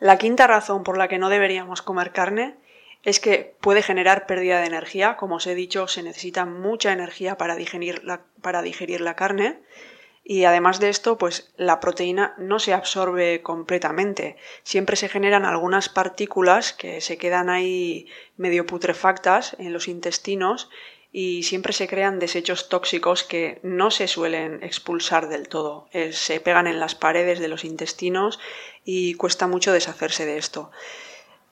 La 0.00 0.18
quinta 0.18 0.46
razón 0.46 0.82
por 0.82 0.98
la 0.98 1.08
que 1.08 1.18
no 1.18 1.28
deberíamos 1.28 1.82
comer 1.82 2.12
carne 2.12 2.56
es 3.04 3.20
que 3.20 3.54
puede 3.60 3.82
generar 3.82 4.26
pérdida 4.26 4.60
de 4.60 4.66
energía. 4.66 5.16
Como 5.16 5.36
os 5.36 5.46
he 5.46 5.54
dicho, 5.54 5.86
se 5.86 6.02
necesita 6.02 6.44
mucha 6.44 6.92
energía 6.92 7.36
para 7.36 7.54
digerir 7.54 8.02
la, 8.04 8.22
para 8.42 8.62
digerir 8.62 9.00
la 9.00 9.14
carne 9.14 9.60
y 10.30 10.44
además 10.44 10.78
de 10.78 10.90
esto, 10.90 11.16
pues 11.16 11.54
la 11.56 11.80
proteína 11.80 12.34
no 12.36 12.58
se 12.58 12.74
absorbe 12.74 13.40
completamente. 13.40 14.36
Siempre 14.62 14.94
se 14.94 15.08
generan 15.08 15.46
algunas 15.46 15.88
partículas 15.88 16.74
que 16.74 17.00
se 17.00 17.16
quedan 17.16 17.48
ahí 17.48 18.08
medio 18.36 18.66
putrefactas 18.66 19.56
en 19.58 19.72
los 19.72 19.88
intestinos 19.88 20.68
y 21.10 21.44
siempre 21.44 21.72
se 21.72 21.88
crean 21.88 22.18
desechos 22.18 22.68
tóxicos 22.68 23.24
que 23.24 23.58
no 23.62 23.90
se 23.90 24.06
suelen 24.06 24.62
expulsar 24.62 25.30
del 25.30 25.48
todo. 25.48 25.88
Eh, 25.92 26.12
se 26.12 26.40
pegan 26.40 26.66
en 26.66 26.78
las 26.78 26.94
paredes 26.94 27.38
de 27.38 27.48
los 27.48 27.64
intestinos 27.64 28.38
y 28.84 29.14
cuesta 29.14 29.46
mucho 29.46 29.72
deshacerse 29.72 30.26
de 30.26 30.36
esto. 30.36 30.70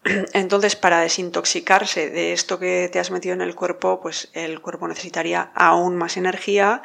Entonces, 0.34 0.76
para 0.76 1.00
desintoxicarse 1.00 2.10
de 2.10 2.34
esto 2.34 2.58
que 2.58 2.90
te 2.92 3.00
has 3.00 3.10
metido 3.10 3.32
en 3.32 3.40
el 3.40 3.54
cuerpo, 3.54 4.02
pues 4.02 4.28
el 4.34 4.60
cuerpo 4.60 4.86
necesitaría 4.86 5.50
aún 5.54 5.96
más 5.96 6.18
energía 6.18 6.82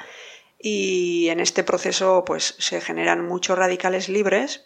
y 0.61 1.29
en 1.29 1.39
este 1.39 1.63
proceso 1.63 2.23
pues 2.25 2.55
se 2.59 2.81
generan 2.81 3.25
muchos 3.25 3.57
radicales 3.57 4.09
libres 4.09 4.63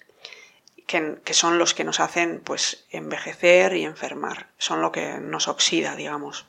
que, 0.88 1.18
que, 1.24 1.34
son 1.34 1.58
los 1.58 1.74
que 1.74 1.84
nos 1.84 2.00
hacen 2.00 2.42
pues 2.44 2.86
envejecer 2.92 3.76
y 3.76 3.84
enfermar, 3.84 4.50
son 4.58 4.82
lo 4.82 4.92
que 4.92 5.20
nos 5.20 5.48
oxida, 5.48 5.96
digamos. 5.96 6.46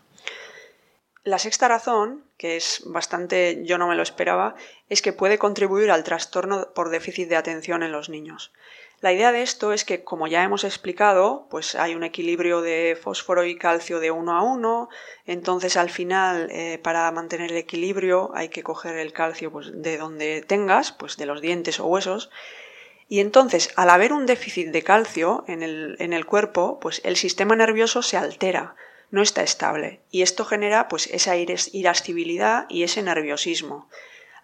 La 1.26 1.40
sexta 1.40 1.66
razón, 1.66 2.24
que 2.36 2.56
es 2.56 2.82
bastante 2.86 3.64
yo 3.64 3.78
no 3.78 3.88
me 3.88 3.96
lo 3.96 4.02
esperaba, 4.02 4.54
es 4.88 5.02
que 5.02 5.12
puede 5.12 5.38
contribuir 5.38 5.90
al 5.90 6.04
trastorno 6.04 6.72
por 6.72 6.88
déficit 6.88 7.28
de 7.28 7.36
atención 7.36 7.82
en 7.82 7.90
los 7.90 8.08
niños. 8.08 8.52
La 9.00 9.12
idea 9.12 9.30
de 9.30 9.42
esto 9.42 9.72
es 9.72 9.84
que, 9.84 10.04
como 10.04 10.26
ya 10.26 10.42
hemos 10.42 10.64
explicado, 10.64 11.46
pues 11.50 11.74
hay 11.74 11.94
un 11.94 12.02
equilibrio 12.02 12.62
de 12.62 12.98
fósforo 13.00 13.44
y 13.44 13.56
calcio 13.56 14.00
de 14.00 14.10
uno 14.10 14.32
a 14.32 14.42
uno, 14.42 14.88
entonces 15.26 15.76
al 15.76 15.90
final, 15.90 16.48
eh, 16.50 16.80
para 16.82 17.10
mantener 17.12 17.52
el 17.52 17.58
equilibrio, 17.58 18.30
hay 18.34 18.48
que 18.48 18.62
coger 18.62 18.96
el 18.96 19.12
calcio 19.12 19.52
pues, 19.52 19.70
de 19.74 19.98
donde 19.98 20.40
tengas, 20.40 20.92
pues 20.92 21.18
de 21.18 21.26
los 21.26 21.42
dientes 21.42 21.78
o 21.78 21.86
huesos, 21.86 22.30
y 23.08 23.20
entonces, 23.20 23.70
al 23.76 23.90
haber 23.90 24.12
un 24.14 24.26
déficit 24.26 24.68
de 24.68 24.82
calcio 24.82 25.44
en 25.46 25.62
el, 25.62 25.96
en 26.00 26.12
el 26.12 26.24
cuerpo, 26.24 26.80
pues 26.80 27.02
el 27.04 27.16
sistema 27.16 27.54
nervioso 27.54 28.02
se 28.02 28.16
altera, 28.16 28.76
no 29.10 29.20
está 29.22 29.42
estable, 29.42 30.00
y 30.10 30.22
esto 30.22 30.46
genera 30.46 30.88
pues 30.88 31.06
esa 31.08 31.36
irascibilidad 31.36 32.64
y 32.70 32.82
ese 32.82 33.02
nerviosismo. 33.02 33.88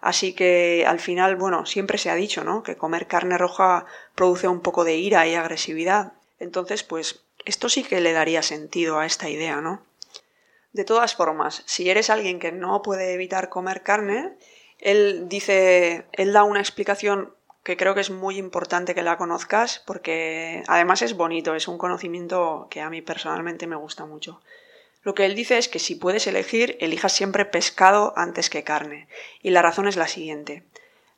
Así 0.03 0.33
que 0.33 0.83
al 0.85 0.99
final, 0.99 1.37
bueno, 1.37 1.65
siempre 1.65 1.97
se 1.97 2.09
ha 2.09 2.15
dicho, 2.15 2.43
¿no? 2.43 2.61
Que 2.61 2.75
comer 2.75 3.07
carne 3.07 3.37
roja 3.37 3.85
produce 4.15 4.49
un 4.49 4.59
poco 4.59 4.83
de 4.83 4.97
ira 4.97 5.25
y 5.27 5.35
agresividad. 5.35 6.11
Entonces, 6.39 6.83
pues 6.83 7.23
esto 7.45 7.69
sí 7.69 7.83
que 7.83 8.01
le 8.01 8.11
daría 8.11 8.43
sentido 8.43 8.99
a 8.99 9.05
esta 9.05 9.29
idea, 9.29 9.61
¿no? 9.61 9.81
De 10.73 10.83
todas 10.83 11.15
formas, 11.15 11.63
si 11.67 11.89
eres 11.89 12.09
alguien 12.09 12.39
que 12.39 12.51
no 12.51 12.81
puede 12.81 13.13
evitar 13.13 13.47
comer 13.47 13.81
carne, 13.81 14.33
él 14.79 15.29
dice, 15.29 16.03
él 16.11 16.33
da 16.33 16.43
una 16.43 16.59
explicación 16.59 17.33
que 17.63 17.77
creo 17.77 17.95
que 17.95 18.01
es 18.01 18.09
muy 18.09 18.37
importante 18.37 18.93
que 18.93 19.03
la 19.03 19.17
conozcas 19.17 19.81
porque 19.85 20.63
además 20.67 21.01
es 21.01 21.15
bonito, 21.15 21.55
es 21.55 21.69
un 21.69 21.77
conocimiento 21.77 22.67
que 22.69 22.81
a 22.81 22.89
mí 22.89 23.01
personalmente 23.01 23.67
me 23.67 23.77
gusta 23.77 24.05
mucho. 24.05 24.41
Lo 25.03 25.13
que 25.13 25.25
él 25.25 25.35
dice 25.35 25.57
es 25.57 25.67
que 25.67 25.79
si 25.79 25.95
puedes 25.95 26.27
elegir, 26.27 26.77
elijas 26.79 27.11
siempre 27.11 27.45
pescado 27.45 28.13
antes 28.15 28.49
que 28.49 28.63
carne. 28.63 29.07
Y 29.41 29.49
la 29.49 29.61
razón 29.61 29.87
es 29.87 29.97
la 29.97 30.07
siguiente. 30.07 30.63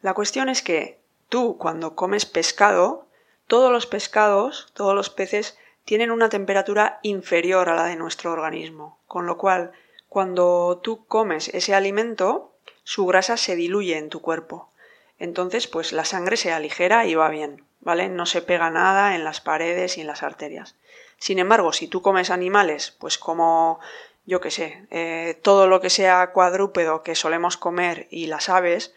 La 0.02 0.14
cuestión 0.14 0.50
es 0.50 0.62
que 0.62 1.00
tú, 1.30 1.58
cuando 1.58 1.96
comes 1.96 2.26
pescado, 2.26 3.08
todos 3.48 3.72
los 3.72 3.86
pescados, 3.86 4.72
todos 4.74 4.96
los 4.96 5.12
peces, 5.12 5.58
tienen 5.84 6.10
una 6.10 6.30
temperatura 6.30 7.00
inferior 7.04 7.70
a 7.70 7.76
la 7.76 7.86
de 7.86 7.96
nuestro 7.96 8.32
organismo. 8.32 9.00
Con 9.06 9.28
lo 9.28 9.38
cual, 9.38 9.72
cuando 10.10 10.80
tú 10.84 11.06
comes 11.06 11.50
ese 11.50 11.76
alimento, 11.76 12.54
su 12.84 13.06
grasa 13.06 13.38
se 13.38 13.56
diluye 13.56 13.98
en 13.98 14.10
tu 14.10 14.22
cuerpo. 14.22 14.72
Entonces, 15.20 15.68
pues 15.68 15.94
la 15.94 16.06
sangre 16.06 16.38
se 16.38 16.52
aligera 16.52 17.06
y 17.06 17.14
va 17.14 17.30
bien, 17.30 17.64
¿vale? 17.82 18.10
No 18.10 18.26
se 18.26 18.42
pega 18.42 18.72
nada 18.72 19.16
en 19.16 19.24
las 19.24 19.42
paredes 19.42 19.98
y 19.98 20.02
en 20.02 20.08
las 20.08 20.24
arterias. 20.24 20.76
Sin 21.18 21.40
embargo, 21.40 21.74
si 21.74 21.88
tú 21.88 22.02
comes 22.02 22.30
animales, 22.30 22.96
pues 23.00 23.18
como 23.18 23.80
yo 24.26 24.42
qué 24.42 24.52
sé, 24.52 24.88
eh, 24.90 25.40
todo 25.44 25.68
lo 25.68 25.82
que 25.82 25.90
sea 25.90 26.32
cuadrúpedo 26.32 27.04
que 27.04 27.16
solemos 27.16 27.58
comer 27.58 28.08
y 28.10 28.26
las 28.26 28.50
aves, 28.50 28.94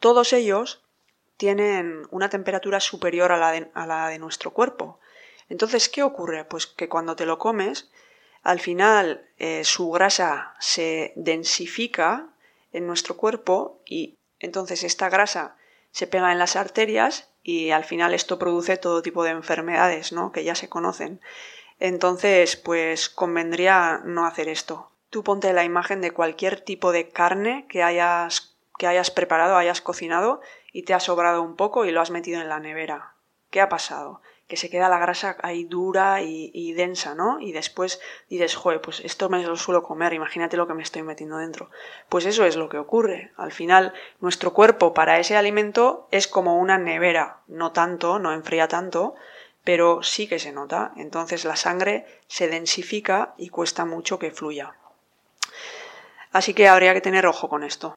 todos 0.00 0.32
ellos 0.32 0.82
tienen 1.36 2.06
una 2.10 2.28
temperatura 2.28 2.80
superior 2.80 3.32
a 3.32 3.36
la 3.36 4.08
de, 4.08 4.18
nuestro 4.18 4.52
cuerpo. 4.52 4.98
Entonces, 5.48 5.88
¿qué 5.88 6.02
ocurre? 6.02 6.44
Pues 6.44 6.66
que 6.66 6.88
cuando 6.88 7.16
te 7.16 7.26
lo 7.26 7.38
comes, 7.38 7.90
al 8.42 8.60
final 8.60 9.28
eh, 9.38 9.64
su 9.64 9.90
grasa 9.90 10.54
se 10.58 11.12
densifica 11.14 12.28
en 12.72 12.86
nuestro 12.86 13.16
cuerpo 13.16 13.80
y 13.86 14.18
entonces 14.40 14.82
esta 14.82 15.08
grasa 15.08 15.56
se 15.92 16.06
pega 16.06 16.32
en 16.32 16.38
las 16.38 16.56
arterias 16.56 17.30
y 17.42 17.70
al 17.70 17.84
final 17.84 18.14
esto 18.14 18.38
produce 18.38 18.76
todo 18.76 19.02
tipo 19.02 19.24
de 19.24 19.30
enfermedades, 19.30 20.12
¿no? 20.12 20.32
que 20.32 20.44
ya 20.44 20.54
se 20.54 20.68
conocen. 20.68 21.20
Entonces, 21.84 22.54
pues 22.54 23.08
convendría 23.08 24.02
no 24.04 24.24
hacer 24.24 24.46
esto. 24.46 24.92
Tú 25.10 25.24
ponte 25.24 25.52
la 25.52 25.64
imagen 25.64 26.00
de 26.00 26.12
cualquier 26.12 26.60
tipo 26.60 26.92
de 26.92 27.08
carne 27.08 27.66
que 27.68 27.82
hayas, 27.82 28.54
que 28.78 28.86
hayas 28.86 29.10
preparado, 29.10 29.56
hayas 29.56 29.80
cocinado 29.80 30.40
y 30.72 30.84
te 30.84 30.94
ha 30.94 31.00
sobrado 31.00 31.42
un 31.42 31.56
poco 31.56 31.84
y 31.84 31.90
lo 31.90 32.00
has 32.00 32.12
metido 32.12 32.40
en 32.40 32.48
la 32.48 32.60
nevera. 32.60 33.14
¿Qué 33.50 33.60
ha 33.60 33.68
pasado? 33.68 34.22
Que 34.46 34.56
se 34.56 34.70
queda 34.70 34.88
la 34.88 35.00
grasa 35.00 35.36
ahí 35.42 35.64
dura 35.64 36.22
y, 36.22 36.72
densa, 36.74 37.16
¿no? 37.16 37.40
Y 37.40 37.50
después 37.50 38.00
dices, 38.30 38.54
joder, 38.54 38.80
pues 38.80 39.00
esto 39.00 39.28
me 39.28 39.42
lo 39.42 39.56
suelo 39.56 39.82
comer, 39.82 40.12
imagínate 40.12 40.56
lo 40.56 40.68
que 40.68 40.74
me 40.74 40.84
estoy 40.84 41.02
metiendo 41.02 41.38
dentro. 41.38 41.68
Pues 42.08 42.26
eso 42.26 42.44
es 42.44 42.54
lo 42.54 42.68
que 42.68 42.78
ocurre. 42.78 43.32
Al 43.36 43.50
final, 43.50 43.92
nuestro 44.20 44.52
cuerpo 44.52 44.94
para 44.94 45.18
ese 45.18 45.36
alimento 45.36 46.06
es 46.12 46.28
como 46.28 46.60
una 46.60 46.78
nevera, 46.78 47.40
no 47.48 47.72
tanto, 47.72 48.20
no 48.20 48.32
enfría 48.32 48.68
tanto, 48.68 49.16
pero 49.64 50.02
sí 50.02 50.26
que 50.26 50.38
se 50.38 50.52
nota. 50.52 50.92
Entonces 50.96 51.44
la 51.44 51.56
sangre 51.56 52.06
se 52.26 52.48
densifica 52.48 53.34
y 53.36 53.48
cuesta 53.48 53.84
mucho 53.84 54.18
que 54.18 54.30
fluya. 54.30 54.74
Así 56.32 56.54
que 56.54 56.68
habría 56.68 56.94
que 56.94 57.00
tener 57.00 57.26
ojo 57.26 57.48
con 57.48 57.62
esto. 57.62 57.96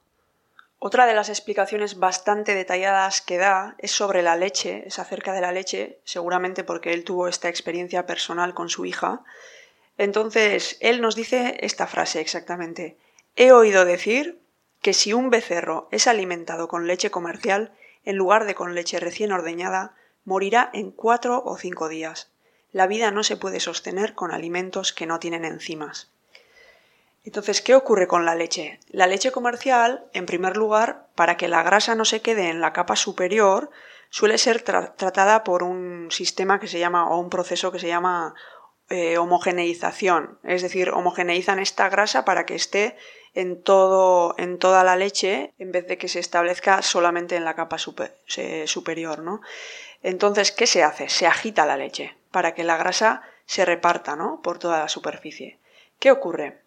Otra 0.80 1.08
de 1.08 1.16
las 1.16 1.30
explicaciones 1.30 1.98
bastante 1.98 2.54
detalladas 2.54 3.22
que 3.22 3.38
da 3.38 3.76
es 3.80 3.92
sobre 3.92 4.22
la 4.22 4.36
leche, 4.36 4.84
es 4.86 5.00
acerca 5.00 5.34
de 5.34 5.42
la 5.42 5.52
leche, 5.52 6.00
seguramente 6.04 6.64
porque 6.64 6.94
él 6.94 7.04
tuvo 7.04 7.28
esta 7.28 7.50
experiencia 7.50 8.06
personal 8.06 8.54
con 8.54 8.70
su 8.70 8.86
hija. 8.86 9.24
Entonces, 9.98 10.78
él 10.82 11.02
nos 11.02 11.16
dice 11.16 11.58
esta 11.62 11.88
frase 11.88 12.20
exactamente. 12.20 12.98
He 13.36 13.52
oído 13.52 13.86
decir 13.86 14.40
que 14.82 14.94
si 14.94 15.14
un 15.14 15.30
becerro 15.30 15.88
es 15.92 16.06
alimentado 16.06 16.68
con 16.68 16.86
leche 16.86 17.10
comercial, 17.10 17.72
en 18.04 18.18
lugar 18.18 18.46
de 18.46 18.54
con 18.54 18.76
leche 18.76 19.00
recién 19.00 19.32
ordeñada, 19.32 19.96
morirá 20.26 20.70
en 20.74 20.92
cuatro 20.92 21.42
o 21.46 21.58
cinco 21.58 21.88
días. 21.88 22.32
La 22.72 22.88
vida 22.88 23.12
no 23.12 23.24
se 23.24 23.38
puede 23.38 23.62
sostener 23.62 24.16
con 24.16 24.34
alimentos 24.34 24.92
que 24.92 25.06
no 25.06 25.20
tienen 25.20 25.46
enzimas. 25.46 26.12
Entonces, 27.24 27.62
¿qué 27.62 27.74
ocurre 27.74 28.08
con 28.08 28.26
la 28.26 28.36
leche? 28.36 28.80
La 28.90 29.08
leche 29.08 29.32
comercial, 29.32 30.06
en 30.14 30.26
primer 30.26 30.58
lugar, 30.58 31.08
para 31.16 31.38
que 31.38 31.48
la 31.48 31.64
grasa 31.64 31.96
no 31.96 32.06
se 32.06 32.22
quede 32.22 32.50
en 32.50 32.62
la 32.62 32.74
capa 32.74 32.96
superior, 32.96 33.72
suele 34.10 34.38
ser 34.38 34.62
tratada 34.62 35.44
por 35.44 35.64
un 35.64 36.10
sistema 36.12 36.60
que 36.60 36.68
se 36.68 36.80
llama, 36.80 37.10
o 37.10 37.18
un 37.18 37.30
proceso 37.30 37.72
que 37.72 37.80
se 37.80 37.88
llama 37.88 38.36
eh, 38.90 39.18
homogeneización. 39.18 40.38
Es 40.44 40.62
decir, 40.62 40.92
homogeneizan 40.92 41.58
esta 41.58 41.90
grasa 41.90 42.26
para 42.26 42.46
que 42.46 42.54
esté 42.54 42.96
en, 43.34 43.62
todo, 43.62 44.36
en 44.38 44.60
toda 44.60 44.84
la 44.84 44.96
leche 44.96 45.54
en 45.58 45.72
vez 45.72 45.88
de 45.88 45.98
que 45.98 46.08
se 46.08 46.20
establezca 46.20 46.82
solamente 46.82 47.36
en 47.36 47.46
la 47.46 47.56
capa 47.56 47.78
superior. 47.78 49.20
¿no? 49.20 49.42
Entonces, 50.04 50.52
¿qué 50.52 50.68
se 50.68 50.84
hace? 50.84 51.10
Se 51.10 51.28
agita 51.28 51.66
la 51.66 51.78
leche 51.78 52.16
para 52.32 52.54
que 52.54 52.64
la 52.64 52.78
grasa 52.78 53.24
se 53.46 53.66
reparta 53.66 54.16
¿no? 54.16 54.42
por 54.42 54.60
toda 54.60 54.80
la 54.80 54.90
superficie. 54.90 55.60
¿Qué 56.00 56.12
ocurre? 56.12 56.62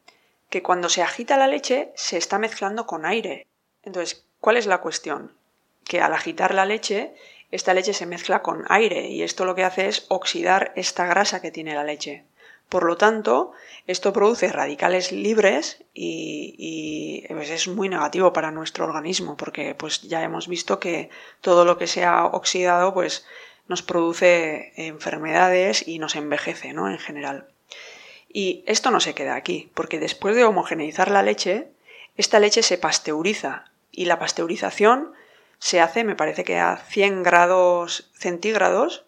Que 0.50 0.62
cuando 0.62 0.88
se 0.88 1.02
agita 1.02 1.36
la 1.36 1.46
leche 1.46 1.92
se 1.94 2.16
está 2.16 2.38
mezclando 2.38 2.86
con 2.86 3.04
aire. 3.04 3.46
Entonces, 3.82 4.24
¿cuál 4.40 4.56
es 4.56 4.66
la 4.66 4.78
cuestión? 4.78 5.36
Que 5.84 6.00
al 6.00 6.14
agitar 6.14 6.54
la 6.54 6.64
leche, 6.64 7.14
esta 7.50 7.74
leche 7.74 7.92
se 7.92 8.06
mezcla 8.06 8.42
con 8.42 8.64
aire 8.68 9.08
y 9.08 9.22
esto 9.22 9.44
lo 9.44 9.54
que 9.54 9.64
hace 9.64 9.88
es 9.88 10.06
oxidar 10.08 10.72
esta 10.76 11.06
grasa 11.06 11.40
que 11.40 11.50
tiene 11.50 11.74
la 11.74 11.84
leche. 11.84 12.24
Por 12.68 12.84
lo 12.84 12.96
tanto, 12.96 13.52
esto 13.86 14.12
produce 14.12 14.52
radicales 14.52 15.10
libres 15.10 15.84
y, 15.94 17.24
pues, 17.28 17.48
es 17.50 17.68
muy 17.68 17.88
negativo 17.88 18.32
para 18.32 18.50
nuestro 18.50 18.84
organismo 18.84 19.36
porque 19.36 19.74
pues 19.74 20.02
ya 20.02 20.22
hemos 20.22 20.48
visto 20.48 20.78
que 20.78 21.08
todo 21.40 21.64
lo 21.64 21.78
que 21.78 21.86
sea 21.86 22.26
oxidado 22.26 22.92
pues 22.92 23.24
nos 23.68 23.82
produce 23.82 24.72
enfermedades 24.76 25.86
y 25.86 25.98
nos 25.98 26.16
envejece, 26.16 26.72
¿no? 26.72 26.90
En 26.90 26.98
general. 26.98 27.48
Y 28.28 28.62
esto 28.66 28.90
no 28.90 29.00
se 29.00 29.14
queda 29.14 29.34
aquí, 29.34 29.70
porque 29.74 29.98
después 29.98 30.36
de 30.36 30.44
homogeneizar 30.44 31.10
la 31.10 31.22
leche, 31.22 31.68
esta 32.16 32.40
leche 32.40 32.62
se 32.62 32.76
pasteuriza 32.76 33.64
y 33.90 34.04
la 34.04 34.18
pasteurización 34.18 35.12
se 35.58 35.80
hace, 35.80 36.04
me 36.04 36.14
parece 36.16 36.44
que 36.44 36.58
a 36.58 36.76
100 36.76 37.22
grados 37.22 38.10
centígrados 38.14 39.06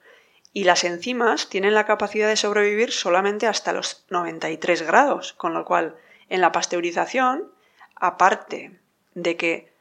y 0.53 0.65
las 0.65 0.85
enzimas 0.85 1.49
tienen 1.49 1.75
la 1.75 1.87
capacidad 1.87 2.29
de 2.29 2.37
sobrevivir 2.37 2.93
solamente 2.93 3.47
hasta 3.47 3.73
los 3.73 4.05
93 4.11 4.83
grados, 4.83 5.33
con 5.35 5.55
lo 5.55 5.65
cual 5.65 5.97
en 6.29 6.41
la 6.41 6.53
pasteurización, 6.53 7.53
aparte 7.95 8.81
de 9.15 9.37
que 9.37 9.73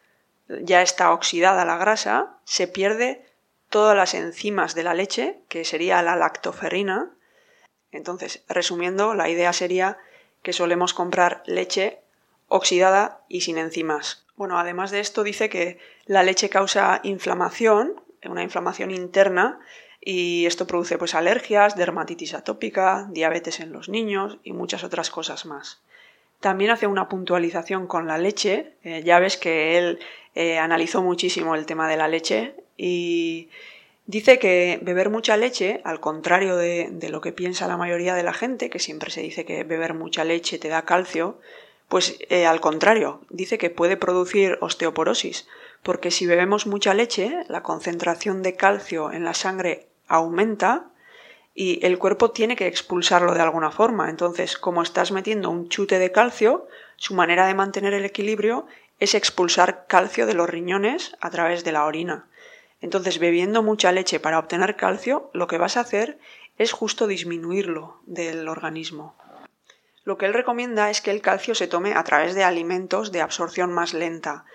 ya 0.48 0.82
está 0.82 1.12
oxidada 1.12 1.66
la 1.66 1.78
grasa, 1.78 2.38
se 2.44 2.68
pierde 2.68 3.26
todas 3.70 3.96
las 3.96 4.14
enzimas 4.14 4.76
de 4.76 4.84
la 4.84 4.94
leche, 4.94 5.40
que 5.48 5.64
sería 5.64 6.02
la 6.02 6.16
lactoferrina. 6.16 7.12
Entonces, 7.92 8.44
resumiendo, 8.48 9.14
la 9.14 9.30
idea 9.30 9.54
sería 9.54 9.98
que 10.42 10.54
solemos 10.54 10.94
comprar 10.94 11.44
leche 11.46 12.00
oxidada 12.48 13.22
y 13.28 13.42
sin 13.42 13.58
enzimas. 13.58 14.26
Bueno, 14.36 14.58
además 14.58 14.90
de 14.92 15.00
esto 15.00 15.24
dice 15.24 15.50
que 15.50 15.80
la 16.06 16.24
leche 16.24 16.50
causa 16.50 17.00
inflamación, 17.04 18.02
una 18.24 18.44
inflamación 18.44 18.92
interna, 18.92 19.60
y 20.02 20.46
esto 20.46 20.66
produce 20.68 20.98
pues 20.98 21.16
alergias, 21.16 21.76
dermatitis 21.76 22.34
atópica, 22.34 23.08
diabetes 23.12 23.60
en 23.60 23.72
los 23.72 23.90
niños 23.90 24.38
y 24.44 24.54
muchas 24.54 24.84
otras 24.84 25.10
cosas 25.10 25.46
más. 25.46 25.82
También 26.40 26.72
hace 26.72 26.88
una 26.88 27.10
puntualización 27.10 27.86
con 27.86 28.08
la 28.08 28.18
leche. 28.18 28.74
Eh, 28.84 29.04
ya 29.04 29.20
ves 29.20 29.36
que 29.36 29.78
él 29.78 30.00
eh, 30.36 30.58
analizó 30.58 31.02
muchísimo 31.02 31.56
el 31.56 31.66
tema 31.66 31.90
de 31.90 31.98
la 31.98 32.08
leche 32.08 32.56
y 32.78 33.50
dice 34.06 34.40
que 34.40 34.80
beber 34.82 35.10
mucha 35.10 35.36
leche, 35.36 35.82
al 35.84 36.00
contrario 36.00 36.56
de, 36.56 36.90
lo 37.10 37.20
que 37.20 37.34
piensa 37.34 37.68
la 37.68 37.78
mayoría 37.78 38.16
de 38.16 38.24
la 38.24 38.34
gente, 38.34 38.70
que 38.70 38.80
siempre 38.80 39.12
se 39.12 39.22
dice 39.22 39.44
que 39.44 39.66
beber 39.66 39.94
mucha 39.94 40.24
leche 40.24 40.60
te 40.60 40.70
da 40.70 40.86
calcio, 40.86 41.40
pues 41.90 42.18
eh, 42.30 42.46
al 42.46 42.62
contrario, 42.62 43.22
dice 43.30 43.58
que 43.58 43.70
puede 43.70 43.98
producir 43.98 44.58
osteoporosis, 44.62 45.48
porque 45.84 46.10
si 46.12 46.26
bebemos 46.26 46.68
mucha 46.68 46.94
leche, 46.94 47.44
la 47.50 47.64
concentración 47.64 48.44
de 48.44 48.56
calcio 48.56 49.12
en 49.12 49.26
la 49.26 49.34
sangre 49.34 49.89
aumenta 50.10 50.88
y 51.56 51.86
el 51.86 51.98
cuerpo 51.98 52.32
tiene 52.32 52.56
que 52.56 52.68
expulsarlo 52.68 53.34
de 53.34 53.42
alguna 53.42 53.72
forma. 53.72 54.10
Entonces, 54.10 54.58
como 54.58 54.82
estás 54.82 55.12
metiendo 55.12 55.50
un 55.50 55.70
chute 55.70 56.00
de 56.00 56.12
calcio, 56.12 56.68
su 56.98 57.14
manera 57.14 57.48
de 57.48 57.54
mantener 57.54 57.94
el 57.94 58.06
equilibrio 58.06 58.68
es 59.00 59.16
expulsar 59.16 59.86
calcio 59.88 60.26
de 60.26 60.34
los 60.34 60.50
riñones 60.50 61.16
a 61.22 61.30
través 61.30 61.64
de 61.64 61.72
la 61.72 61.86
orina. 61.86 62.28
Entonces, 62.82 63.20
bebiendo 63.20 63.64
mucha 63.64 63.92
leche 63.92 64.20
para 64.20 64.40
obtener 64.40 64.76
calcio, 64.76 65.30
lo 65.34 65.48
que 65.48 65.58
vas 65.58 65.78
a 65.78 65.82
hacer 65.82 66.20
es 66.58 66.72
justo 66.72 67.08
disminuirlo 67.08 68.02
del 68.06 68.48
organismo. 68.48 69.16
Lo 70.04 70.18
que 70.18 70.26
él 70.26 70.34
recomienda 70.34 70.90
es 70.90 71.02
que 71.02 71.12
el 71.12 71.22
calcio 71.22 71.56
se 71.56 71.68
tome 71.68 71.94
a 71.94 72.04
través 72.04 72.36
de 72.36 72.44
alimentos 72.44 73.12
de 73.12 73.22
absorción 73.22 73.72
más 73.72 73.94
lenta. 73.94 74.46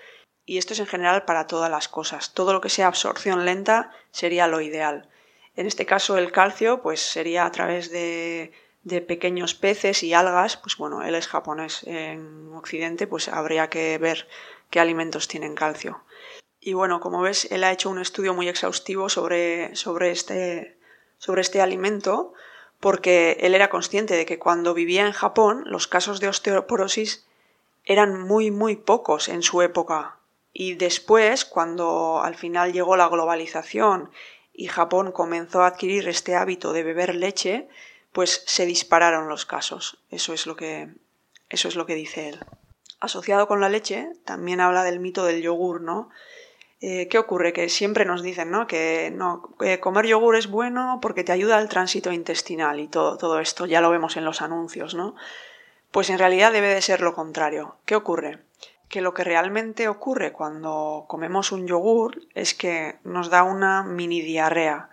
Y 0.45 0.57
esto 0.57 0.73
es 0.73 0.79
en 0.79 0.87
general 0.87 1.25
para 1.25 1.47
todas 1.47 1.71
las 1.71 1.87
cosas. 1.87 2.33
Todo 2.33 2.53
lo 2.53 2.61
que 2.61 2.69
sea 2.69 2.87
absorción 2.87 3.45
lenta 3.45 3.91
sería 4.11 4.47
lo 4.47 4.61
ideal. 4.61 5.09
En 5.55 5.67
este 5.67 5.85
caso 5.85 6.17
el 6.17 6.31
calcio 6.31 6.81
pues 6.81 6.99
sería 6.99 7.45
a 7.45 7.51
través 7.51 7.91
de, 7.91 8.51
pequeños 9.07 9.55
peces 9.55 10.03
y 10.03 10.13
algas, 10.13 10.57
pues 10.57 10.77
bueno, 10.77 11.01
él 11.03 11.15
es 11.15 11.27
japonés 11.27 11.83
en 11.83 12.53
Occidente, 12.53 13.07
pues 13.07 13.27
habría 13.29 13.69
que 13.69 13.97
ver 13.97 14.27
qué 14.69 14.79
alimentos 14.79 15.27
tienen 15.27 15.55
calcio. 15.55 16.01
Y 16.59 16.73
bueno, 16.73 16.99
como 16.99 17.21
ves, 17.21 17.47
él 17.51 17.63
ha 17.63 17.71
hecho 17.71 17.89
un 17.89 17.99
estudio 17.99 18.33
muy 18.33 18.49
exhaustivo 18.49 19.09
sobre, 19.09 19.75
sobre, 19.75 20.11
este, 20.11 20.77
sobre 21.17 21.41
este 21.41 21.61
alimento 21.61 22.33
porque 22.79 23.37
él 23.39 23.55
era 23.55 23.69
consciente 23.69 24.15
de 24.15 24.25
que 24.25 24.39
cuando 24.39 24.73
vivía 24.73 25.05
en 25.05 25.11
Japón 25.11 25.63
los 25.65 25.87
casos 25.87 26.19
de 26.19 26.27
osteoporosis 26.27 27.25
eran 27.83 28.19
muy 28.19 28.51
muy 28.51 28.75
pocos 28.75 29.29
en 29.29 29.41
su 29.41 29.61
época 29.61 30.17
y 30.53 30.75
después 30.75 31.45
cuando 31.45 32.21
al 32.23 32.35
final 32.35 32.73
llegó 32.73 32.95
la 32.95 33.07
globalización 33.07 34.11
y 34.57 34.67
Japón 34.67 35.11
comenzó 35.11 35.63
a 35.63 35.67
adquirir 35.67 36.07
este 36.07 36.35
hábito 36.35 36.73
de 36.73 36.83
beber 36.83 37.15
leche, 37.15 37.67
pues 38.11 38.43
se 38.45 38.65
dispararon 38.65 39.27
los 39.27 39.45
casos. 39.45 39.97
Eso 40.09 40.33
es 40.33 40.47
lo 40.47 40.55
que, 40.55 40.89
eso 41.49 41.67
es 41.67 41.75
lo 41.75 41.85
que 41.85 41.95
dice 41.95 42.29
él. 42.29 42.39
Asociado 42.99 43.47
con 43.47 43.59
la 43.59 43.69
leche, 43.69 44.09
también 44.23 44.61
habla 44.61 44.83
del 44.83 44.99
mito 44.99 45.25
del 45.25 45.41
yogur, 45.41 45.81
¿no? 45.81 46.09
Eh, 46.81 47.07
¿Qué 47.09 47.17
ocurre? 47.17 47.51
Que 47.51 47.67
siempre 47.69 48.05
nos 48.05 48.21
dicen, 48.21 48.51
¿no? 48.51 48.67
Que 48.67 49.11
no, 49.13 49.55
comer 49.81 50.05
yogur 50.05 50.35
es 50.35 50.47
bueno 50.47 50.99
porque 51.01 51.23
te 51.23 51.31
ayuda 51.31 51.57
al 51.57 51.69
tránsito 51.69 52.11
intestinal 52.11 52.79
y 52.79 52.87
todo, 52.87 53.17
todo 53.17 53.39
esto, 53.39 53.65
ya 53.65 53.81
lo 53.81 53.89
vemos 53.89 54.17
en 54.17 54.25
los 54.25 54.41
anuncios, 54.41 54.95
¿no? 54.95 55.15
Pues 55.91 56.09
en 56.09 56.19
realidad 56.19 56.51
debe 56.51 56.67
de 56.73 56.81
ser 56.81 57.01
lo 57.01 57.13
contrario. 57.13 57.77
¿Qué 57.85 57.95
ocurre? 57.95 58.39
Que 58.89 59.01
lo 59.01 59.13
que 59.13 59.23
realmente 59.23 59.87
ocurre 59.87 60.31
cuando 60.31 61.05
comemos 61.07 61.51
un 61.51 61.67
yogur 61.67 62.21
es 62.33 62.53
que 62.53 62.99
nos 63.03 63.29
da 63.29 63.43
una 63.43 63.83
mini 63.83 64.21
diarrea. 64.21 64.89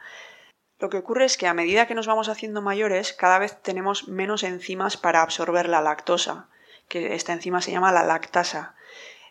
Lo 0.79 0.91
que 0.91 0.99
ocurre 0.99 1.27
es 1.27 1.37
que 1.37 1.47
a 1.47 1.55
medida 1.55 1.87
que 1.87 1.95
nos 1.95 2.07
vamos 2.07 2.29
haciendo 2.29 2.61
mayores, 2.61 3.13
cada 3.13 3.39
vez 3.39 3.63
tenemos 3.63 4.09
menos 4.09 4.43
enzimas 4.43 4.97
para 4.97 5.23
absorber 5.23 5.69
la 5.69 5.81
lactosa, 5.81 6.49
que 6.89 7.15
esta 7.15 7.33
enzima 7.33 7.63
se 7.63 7.71
llama 7.71 7.93
la 7.93 8.03
lactasa. 8.03 8.75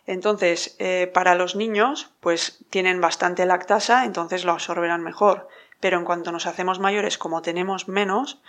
Entonces, 0.06 0.76
eh, 0.78 1.10
para 1.12 1.34
los 1.34 1.54
niños, 1.54 2.10
pues 2.20 2.64
tienen 2.70 3.00
bastante 3.00 3.46
lactasa, 3.46 4.04
entonces 4.04 4.44
lo 4.44 4.52
absorberán 4.52 5.02
mejor. 5.02 5.48
Pero 5.78 5.98
en 5.98 6.04
cuanto 6.04 6.32
nos 6.32 6.46
hacemos 6.46 6.78
mayores, 6.78 7.18
como 7.18 7.42
tenemos 7.42 7.86
menos, 7.86 8.40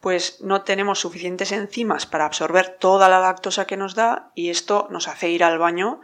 pues 0.00 0.40
no 0.40 0.62
tenemos 0.62 1.00
suficientes 1.00 1.52
enzimas 1.52 2.06
para 2.06 2.24
absorber 2.24 2.76
toda 2.78 3.08
la 3.08 3.20
lactosa 3.20 3.66
que 3.66 3.76
nos 3.76 3.94
da 3.94 4.30
y 4.34 4.50
esto 4.50 4.88
nos 4.90 5.08
hace 5.08 5.28
ir 5.28 5.44
al 5.44 5.58
baño, 5.58 6.00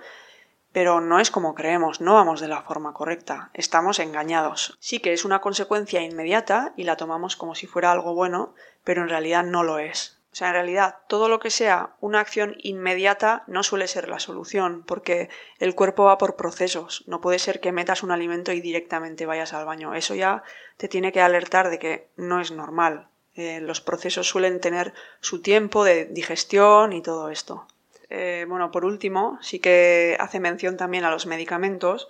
pero 0.73 1.01
no 1.01 1.21
es 1.21 1.31
como 1.31 1.55
creemos, 1.55 2.03
no 2.03 2.15
vamos 2.15 2.41
de 2.41 2.49
la 2.49 2.63
forma 2.63 2.93
correcta, 2.93 3.51
estamos 3.55 3.99
engañados. 3.99 4.77
Sí 4.79 5.01
que 5.01 5.15
es 5.15 5.25
una 5.25 5.41
consecuencia 5.41 6.03
inmediata 6.03 6.75
y 6.77 6.85
la 6.85 6.99
tomamos 6.99 7.37
como 7.37 7.55
si 7.55 7.67
fuera 7.67 7.91
algo 7.91 8.15
bueno, 8.15 8.55
pero 8.85 9.03
en 9.03 9.09
realidad 9.09 9.43
no 9.43 9.63
lo 9.63 9.79
es. 9.79 10.17
O 10.37 10.39
sea, 10.39 10.49
en 10.49 10.55
realidad 10.55 10.97
todo 11.09 11.31
lo 11.31 11.41
que 11.41 11.49
sea 11.49 11.97
una 11.99 12.21
acción 12.21 12.57
inmediata 12.59 13.45
no 13.47 13.63
suele 13.63 13.89
ser 13.89 14.11
la 14.11 14.19
solución, 14.19 14.85
porque 14.87 15.31
el 15.59 15.75
cuerpo 15.75 16.05
va 16.05 16.19
por 16.19 16.37
procesos. 16.37 17.05
No 17.07 17.23
puede 17.23 17.39
ser 17.39 17.59
que 17.59 17.73
metas 17.73 18.03
un 18.03 18.11
alimento 18.11 18.53
y 18.53 18.61
directamente 18.61 19.25
vayas 19.25 19.55
al 19.55 19.65
baño. 19.65 19.95
Eso 19.95 20.15
ya 20.15 20.43
te 20.77 20.89
tiene 20.89 21.11
que 21.11 21.23
alertar 21.23 21.71
de 21.71 21.79
que 21.79 22.11
no 22.17 22.39
es 22.39 22.53
normal. 22.53 23.09
Eh, 23.37 23.61
los 23.61 23.81
procesos 23.81 24.29
suelen 24.29 24.61
tener 24.61 24.95
su 25.21 25.43
tiempo 25.43 25.85
de 25.85 26.07
digestión 26.07 26.93
y 26.93 27.03
todo 27.03 27.31
esto. 27.31 27.67
Eh, 28.09 28.47
bueno, 28.49 28.71
por 28.71 28.85
último, 28.85 29.39
sí 29.43 29.59
que 29.59 30.17
hace 30.21 30.41
mención 30.41 30.77
también 30.77 31.05
a 31.05 31.11
los 31.11 31.27
medicamentos. 31.27 32.09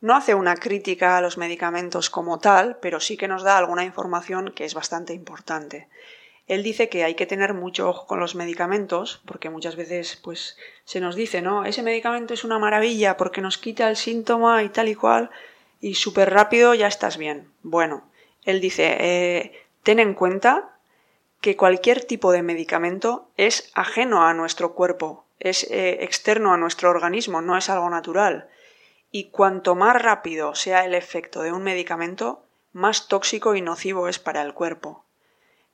No 0.00 0.16
hace 0.16 0.34
una 0.34 0.56
crítica 0.56 1.16
a 1.16 1.20
los 1.20 1.38
medicamentos 1.38 2.10
como 2.10 2.38
tal, 2.38 2.78
pero 2.80 3.00
sí 3.00 3.16
que 3.16 3.28
nos 3.28 3.42
da 3.42 3.58
alguna 3.58 3.84
información 3.84 4.52
que 4.54 4.64
es 4.64 4.74
bastante 4.74 5.14
importante. 5.14 5.88
Él 6.46 6.62
dice 6.62 6.88
que 6.88 7.02
hay 7.02 7.14
que 7.14 7.26
tener 7.26 7.54
mucho 7.54 7.88
ojo 7.88 8.06
con 8.06 8.20
los 8.20 8.34
medicamentos, 8.34 9.20
porque 9.26 9.50
muchas 9.50 9.74
veces 9.74 10.20
pues 10.22 10.56
se 10.84 11.00
nos 11.00 11.16
dice, 11.16 11.42
no, 11.42 11.64
ese 11.64 11.82
medicamento 11.82 12.34
es 12.34 12.44
una 12.44 12.58
maravilla 12.58 13.16
porque 13.16 13.40
nos 13.40 13.58
quita 13.58 13.88
el 13.88 13.96
síntoma 13.96 14.62
y 14.62 14.68
tal 14.68 14.88
y 14.88 14.94
cual, 14.94 15.30
y 15.80 15.94
súper 15.94 16.32
rápido 16.32 16.74
ya 16.74 16.86
estás 16.86 17.16
bien. 17.16 17.50
Bueno, 17.62 18.08
él 18.44 18.60
dice, 18.60 18.96
eh, 19.00 19.65
Ten 19.86 20.00
en 20.00 20.14
cuenta 20.14 20.70
que 21.40 21.56
cualquier 21.56 22.04
tipo 22.04 22.32
de 22.32 22.42
medicamento 22.42 23.28
es 23.36 23.70
ajeno 23.72 24.26
a 24.26 24.34
nuestro 24.34 24.74
cuerpo, 24.74 25.24
es 25.38 25.62
eh, 25.70 26.02
externo 26.02 26.52
a 26.52 26.56
nuestro 26.56 26.90
organismo, 26.90 27.40
no 27.40 27.56
es 27.56 27.70
algo 27.70 27.88
natural. 27.88 28.48
Y 29.12 29.30
cuanto 29.30 29.76
más 29.76 30.02
rápido 30.02 30.56
sea 30.56 30.84
el 30.84 30.92
efecto 30.92 31.42
de 31.42 31.52
un 31.52 31.62
medicamento, 31.62 32.42
más 32.72 33.06
tóxico 33.06 33.54
y 33.54 33.62
nocivo 33.62 34.08
es 34.08 34.18
para 34.18 34.42
el 34.42 34.54
cuerpo. 34.54 35.04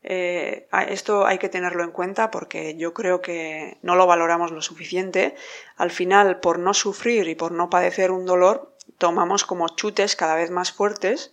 Eh, 0.02 0.68
esto 0.88 1.24
hay 1.24 1.38
que 1.38 1.48
tenerlo 1.48 1.82
en 1.82 1.90
cuenta 1.90 2.30
porque 2.30 2.76
yo 2.76 2.92
creo 2.92 3.22
que 3.22 3.78
no 3.80 3.96
lo 3.96 4.06
valoramos 4.06 4.50
lo 4.50 4.60
suficiente. 4.60 5.36
Al 5.78 5.90
final, 5.90 6.38
por 6.40 6.58
no 6.58 6.74
sufrir 6.74 7.28
y 7.28 7.34
por 7.34 7.52
no 7.52 7.70
padecer 7.70 8.10
un 8.10 8.26
dolor, 8.26 8.74
tomamos 8.98 9.46
como 9.46 9.70
chutes 9.70 10.16
cada 10.16 10.34
vez 10.34 10.50
más 10.50 10.70
fuertes 10.70 11.32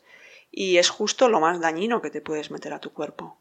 y 0.52 0.78
es 0.78 0.90
justo 0.90 1.30
lo 1.30 1.40
más 1.40 1.60
dañino 1.60 2.02
que 2.02 2.10
te 2.10 2.22
puedes 2.22 2.52
meter 2.52 2.74
a 2.74 2.80
tu 2.80 2.94
cuerpo. 2.94 3.38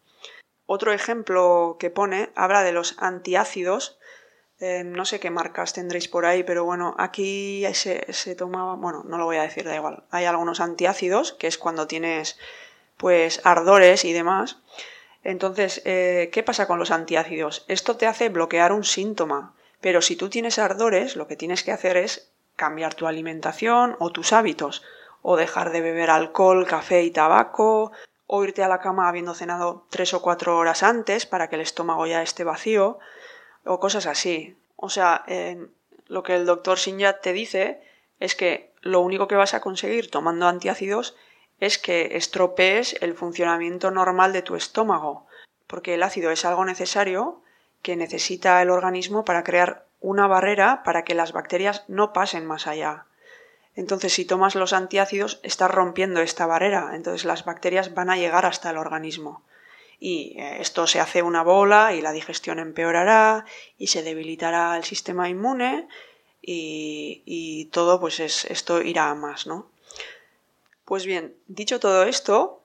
Otro 0.67 0.93
ejemplo 0.93 1.77
que 1.81 1.91
pone 1.91 2.31
habla 2.35 2.63
de 2.63 2.73
los 2.73 2.97
antiácidos. 2.99 3.99
Eh, 4.61 4.85
no 4.85 5.05
sé 5.05 5.19
qué 5.19 5.31
marcas 5.31 5.73
tendréis 5.73 6.09
por 6.09 6.27
ahí, 6.27 6.43
pero 6.43 6.65
bueno, 6.65 6.95
aquí 6.99 7.65
se, 7.73 8.35
tomaba, 8.37 8.75
bueno, 8.75 9.03
no 9.07 9.17
lo 9.17 9.25
voy 9.25 9.37
a 9.37 9.43
decir, 9.43 9.65
da 9.65 9.75
igual. 9.75 10.05
Hay 10.11 10.27
algunos 10.27 10.61
antiácidos, 10.61 11.33
que 11.33 11.47
es 11.47 11.57
cuando 11.57 11.87
tienes 11.87 12.39
pues 12.97 13.41
ardores 13.45 14.05
y 14.05 14.13
demás. 14.13 14.59
Entonces, 15.25 15.81
eh, 15.85 16.29
¿qué 16.33 16.43
pasa 16.43 16.67
con 16.67 16.79
los 16.79 16.91
antiácidos? 16.91 17.65
Esto 17.69 17.97
te 17.97 18.07
hace 18.07 18.29
bloquear 18.29 18.73
un 18.73 18.85
síntoma, 18.85 19.55
pero 19.81 20.03
si 20.03 20.17
tú 20.17 20.29
tienes 20.29 20.59
ardores, 20.59 21.17
lo 21.17 21.29
que 21.29 21.37
tienes 21.37 21.63
que 21.63 21.73
hacer 21.73 21.97
es 21.97 22.31
cambiar 22.57 22.95
tu 22.95 23.07
alimentación 23.07 23.97
o 24.01 24.11
tus 24.11 24.33
hábitos 24.33 24.83
o 25.23 25.37
dejar 25.37 25.71
de 25.71 25.81
beber 25.81 26.11
alcohol, 26.11 26.67
café 26.67 27.03
y 27.03 27.11
tabaco, 27.11 27.93
o 28.27 28.45
irte 28.45 28.63
a 28.63 28.69
la 28.69 28.81
cama 28.81 29.09
habiendo 29.09 29.35
cenado 29.35 29.87
tres 29.91 30.15
o 30.15 30.23
cuatro 30.23 30.57
horas 30.59 30.83
antes 30.83 31.27
para 31.27 31.49
que 31.49 31.57
el 31.57 31.63
estómago 31.63 32.07
ya 32.07 32.23
esté 32.23 32.45
vacío, 32.45 32.99
o 33.65 33.81
cosas 33.81 34.07
así. 34.07 34.57
O 34.77 34.91
sea, 34.91 35.25
lo 36.07 36.23
que 36.23 36.35
el 36.35 36.47
doctor 36.47 36.79
Sinyat 36.79 37.21
te 37.21 37.33
dice 37.33 37.83
es 38.21 38.35
que 38.35 38.73
lo 38.81 39.01
único 39.01 39.29
que 39.29 39.37
vas 39.37 39.55
a 39.55 39.61
conseguir 39.61 40.11
tomando 40.11 40.47
antiácidos 40.47 41.17
es 41.61 41.79
que 41.79 42.17
estropees 42.17 42.97
el 43.01 43.15
funcionamiento 43.15 43.91
normal 43.91 44.33
de 44.33 44.43
tu 44.43 44.55
estómago, 44.55 45.27
porque 45.67 45.95
el 45.95 46.03
ácido 46.03 46.31
es 46.31 46.45
algo 46.45 46.65
necesario 46.65 47.43
que 47.83 47.97
necesita 47.97 48.63
el 48.63 48.71
organismo 48.71 49.25
para 49.25 49.43
crear 49.43 49.87
una 50.01 50.27
barrera 50.27 50.83
para 50.85 51.03
que 51.03 51.15
las 51.15 51.33
bacterias 51.33 51.85
no 51.89 52.13
pasen 52.13 52.47
más 52.47 52.67
allá. 52.67 53.07
Entonces, 53.79 54.13
si 54.13 54.25
tomas 54.25 54.57
los 54.57 54.73
antiácidos, 54.73 55.39
estás 55.45 55.71
rompiendo 55.71 56.21
esta 56.21 56.47
barrera, 56.47 56.97
entonces 56.97 57.25
las 57.25 57.45
bacterias 57.45 57.95
van 57.95 58.11
a 58.11 58.17
llegar 58.17 58.45
hasta 58.45 58.71
el 58.71 58.77
organismo. 58.77 59.45
Y 60.01 60.35
eh, 60.37 60.57
esto 60.61 60.89
se 60.89 60.99
hace 60.99 61.23
una 61.23 61.45
bola 61.45 61.95
y 61.95 62.03
la 62.03 62.11
digestión 62.11 62.59
empeorará 62.59 63.45
y 63.79 63.87
se 63.87 64.03
debilitará 64.03 64.77
el 64.77 64.83
sistema 64.83 65.29
inmune 65.29 65.87
y, 66.43 67.67
todo, 67.67 68.01
pues 68.01 68.19
es, 68.19 68.47
esto 68.47 68.83
irá 68.83 69.11
a 69.11 69.15
más, 69.15 69.47
¿no? 69.47 69.71
Pues 70.85 71.07
bien, 71.07 71.37
dicho 71.47 71.79
todo 71.79 72.03
esto, 72.03 72.65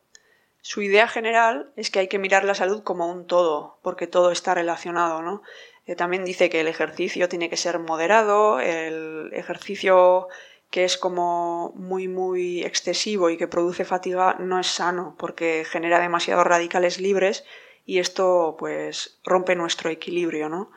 Su 0.62 0.82
idea 0.82 1.08
general 1.08 1.71
es 1.76 1.91
que 1.91 1.99
hay 1.99 2.08
que 2.08 2.17
mirar 2.17 2.43
la 2.43 2.56
salud 2.56 2.82
como 2.84 3.06
un 3.08 3.28
todo, 3.28 3.78
porque 3.84 4.08
todo 4.08 4.32
está 4.32 4.56
relacionado, 4.56 5.21
¿no? 5.21 5.43
Eh, 5.86 5.95
también 5.95 6.26
dice 6.26 6.49
que 6.49 6.62
el 6.62 6.67
ejercicio 6.67 7.30
tiene 7.30 7.49
que 7.49 7.58
ser 7.58 7.78
moderado, 7.78 8.60
el 8.62 9.30
ejercicio 9.34 10.30
que 10.73 10.86
es 10.86 10.97
como 10.97 11.71
muy 11.75 12.07
muy 12.07 12.63
excesivo 12.63 13.29
y 13.29 13.38
que 13.38 13.47
produce 13.47 13.86
fatiga 13.86 14.38
no 14.39 14.59
es 14.59 14.65
sano 14.65 15.15
porque 15.19 15.65
genera 15.69 15.99
demasiados 15.99 16.47
radicales 16.47 16.99
libres 16.99 17.45
y 17.86 17.99
esto 17.99 18.55
pues 18.57 19.19
rompe 19.23 19.55
nuestro 19.55 19.91
equilibrio, 19.91 20.49
¿no? 20.49 20.71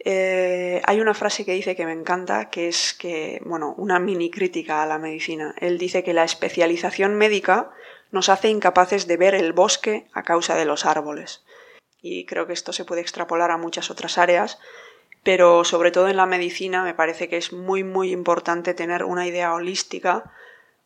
Eh, 0.00 0.82
hay 0.84 1.00
una 1.00 1.14
frase 1.14 1.46
que 1.46 1.54
dice 1.54 1.74
que 1.74 1.86
me 1.86 1.94
encanta, 1.94 2.50
que 2.50 2.68
es 2.68 2.92
que, 2.92 3.40
bueno, 3.46 3.74
una 3.78 3.98
mini 3.98 4.30
crítica 4.30 4.82
a 4.82 4.86
la 4.86 4.98
medicina. 4.98 5.54
Él 5.60 5.78
dice 5.78 6.04
que 6.04 6.12
la 6.12 6.24
especialización 6.24 7.14
médica 7.14 7.70
nos 8.12 8.28
hace 8.28 8.50
incapaces 8.50 9.06
de 9.06 9.16
ver 9.16 9.34
el 9.34 9.54
bosque 9.54 10.08
a 10.12 10.24
causa 10.24 10.56
de 10.56 10.66
los 10.66 10.84
árboles. 10.84 11.42
Y 12.02 12.26
creo 12.26 12.46
que 12.46 12.52
esto 12.52 12.74
se 12.74 12.84
puede 12.84 13.00
extrapolar 13.00 13.50
a 13.50 13.56
muchas 13.56 13.90
otras 13.90 14.18
áreas, 14.18 14.58
pero 15.26 15.64
sobre 15.64 15.90
todo 15.90 16.06
en 16.06 16.16
la 16.16 16.24
medicina 16.24 16.84
me 16.84 16.94
parece 16.94 17.28
que 17.28 17.36
es 17.36 17.52
muy 17.52 17.82
muy 17.82 18.12
importante 18.12 18.74
tener 18.74 19.02
una 19.02 19.26
idea 19.26 19.52
holística 19.52 20.32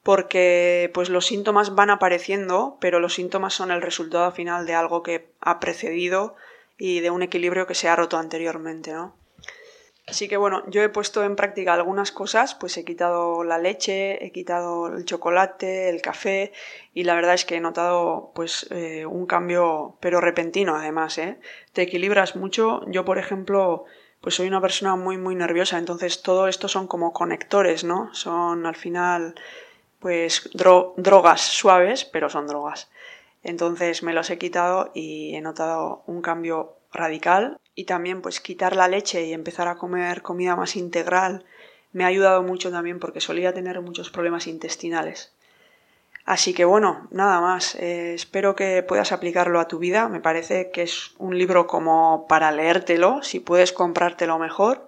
porque 0.03 0.91
pues 0.95 1.11
los 1.11 1.27
síntomas 1.27 1.75
van 1.75 1.91
apareciendo, 1.91 2.79
pero 2.81 3.01
los 3.01 3.13
síntomas 3.13 3.53
son 3.53 3.71
el 3.71 3.83
resultado 3.83 4.33
final 4.33 4.65
de 4.65 4.73
algo 4.73 5.03
que 5.03 5.31
ha 5.41 5.61
precedido 5.61 6.37
y 6.79 7.01
de 7.01 7.11
un 7.11 7.21
equilibrio 7.23 7.67
que 7.67 7.75
se 7.75 7.91
ha 7.91 7.97
roto 7.97 8.17
anteriormente, 8.17 8.95
¿no? 8.95 9.15
Así 10.07 10.27
que 10.27 10.39
bueno, 10.39 10.65
yo 10.69 10.83
he 10.83 10.89
puesto 10.89 11.23
en 11.23 11.37
práctica 11.37 11.75
algunas 11.75 12.11
cosas, 12.11 12.55
pues 12.55 12.79
he 12.79 12.85
quitado 12.87 13.45
la 13.45 13.59
leche, 13.59 14.25
he 14.25 14.33
quitado 14.33 14.87
el 14.87 15.05
chocolate, 15.05 15.91
el 15.91 16.01
café 16.01 16.53
y 16.95 17.05
la 17.05 17.15
verdad 17.15 17.35
es 17.35 17.45
que 17.45 17.57
he 17.57 17.61
notado 17.61 18.33
pues 18.35 18.67
eh, 18.71 19.05
un 19.05 19.27
cambio, 19.27 19.99
pero 20.01 20.19
repentino 20.23 20.77
además, 20.77 21.19
¿eh? 21.19 21.39
Te 21.75 21.83
equilibras 21.83 22.37
mucho. 22.37 22.81
Yo, 22.87 23.05
por 23.05 23.19
ejemplo, 23.19 23.85
pues 24.21 24.35
soy 24.35 24.49
una 24.49 24.61
persona 24.61 24.97
muy 24.97 25.17
muy 25.17 25.35
nerviosa, 25.35 25.79
entonces 25.79 26.23
todo 26.23 26.49
esto 26.49 26.69
son 26.69 26.87
como 26.87 27.13
conectores, 27.13 27.85
¿no? 27.85 28.13
Son 28.15 28.67
al 28.67 28.77
final 28.77 29.35
pues 29.99 30.51
drogas 30.53 31.41
suaves, 31.41 32.05
pero 32.05 32.29
son 32.29 32.47
drogas. 32.47 32.91
Entonces 33.43 34.03
me 34.03 34.13
los 34.13 34.31
he 34.31 34.39
quitado 34.39 34.91
y 34.95 35.35
he 35.35 35.41
notado 35.41 36.03
un 36.07 36.23
cambio 36.23 36.77
radical 36.93 37.59
y 37.75 37.85
también 37.85 38.23
pues 38.23 38.41
quitar 38.41 38.77
la 38.77 38.89
leche 38.89 39.25
y 39.25 39.33
empezar 39.33 39.69
a 39.69 39.77
comer 39.77 40.23
comida 40.23 40.57
más 40.57 40.77
integral 40.77 41.45
me 41.93 42.05
ha 42.05 42.09
ayudado 42.09 42.43
mucho 42.43 42.71
también 42.71 43.01
porque 43.01 43.21
solía 43.21 43.55
tener 43.55 43.81
muchos 43.81 44.11
problemas 44.11 44.47
intestinales. 44.47 45.33
Así 46.31 46.55
que 46.55 46.65
bueno, 46.65 47.09
nada 47.11 47.41
más. 47.41 47.75
Eh, 47.75 48.15
espero 48.15 48.55
que 48.55 48.85
puedas 48.85 49.11
aplicarlo 49.11 49.59
a 49.59 49.67
tu 49.67 49.81
vida. 49.81 50.09
Me 50.09 50.21
parece 50.21 50.71
que 50.71 50.83
es 50.83 51.11
un 51.19 51.37
libro 51.37 51.67
como 51.67 52.27
para 52.29 52.53
leértelo, 52.53 53.21
si 53.25 53.41
puedes 53.41 53.73
comprártelo 53.73 54.39
mejor. 54.39 54.87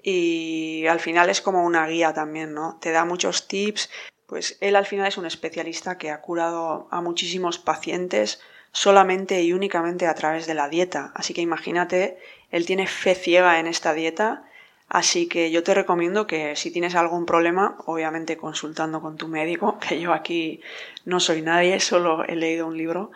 Y 0.00 0.86
al 0.86 1.00
final 1.00 1.28
es 1.28 1.40
como 1.40 1.64
una 1.64 1.88
guía 1.88 2.14
también, 2.14 2.54
¿no? 2.54 2.78
Te 2.80 2.92
da 2.92 3.04
muchos 3.04 3.48
tips. 3.48 3.90
Pues 4.26 4.58
él 4.60 4.76
al 4.76 4.86
final 4.86 5.08
es 5.08 5.18
un 5.18 5.26
especialista 5.26 5.98
que 5.98 6.12
ha 6.12 6.20
curado 6.20 6.86
a 6.92 7.00
muchísimos 7.00 7.58
pacientes 7.58 8.40
solamente 8.70 9.42
y 9.42 9.52
únicamente 9.52 10.06
a 10.06 10.14
través 10.14 10.46
de 10.46 10.54
la 10.54 10.68
dieta. 10.68 11.10
Así 11.16 11.34
que 11.34 11.40
imagínate, 11.40 12.16
él 12.52 12.64
tiene 12.64 12.86
fe 12.86 13.16
ciega 13.16 13.58
en 13.58 13.66
esta 13.66 13.92
dieta, 13.92 14.44
así 14.90 15.26
que 15.26 15.50
yo 15.50 15.62
te 15.62 15.72
recomiendo 15.72 16.26
que 16.26 16.54
si 16.56 16.70
tienes 16.70 16.94
algún 16.94 17.24
problema, 17.24 17.78
obviamente 17.86 18.36
consultando 18.36 19.00
con 19.00 19.16
tu 19.16 19.28
médico, 19.28 19.78
que 19.88 19.98
yo 20.00 20.12
aquí 20.12 20.60
no 21.06 21.18
soy 21.20 21.40
nadie, 21.42 21.80
solo 21.80 22.24
he 22.24 22.36
leído 22.36 22.66
un 22.66 22.76
libro. 22.76 23.10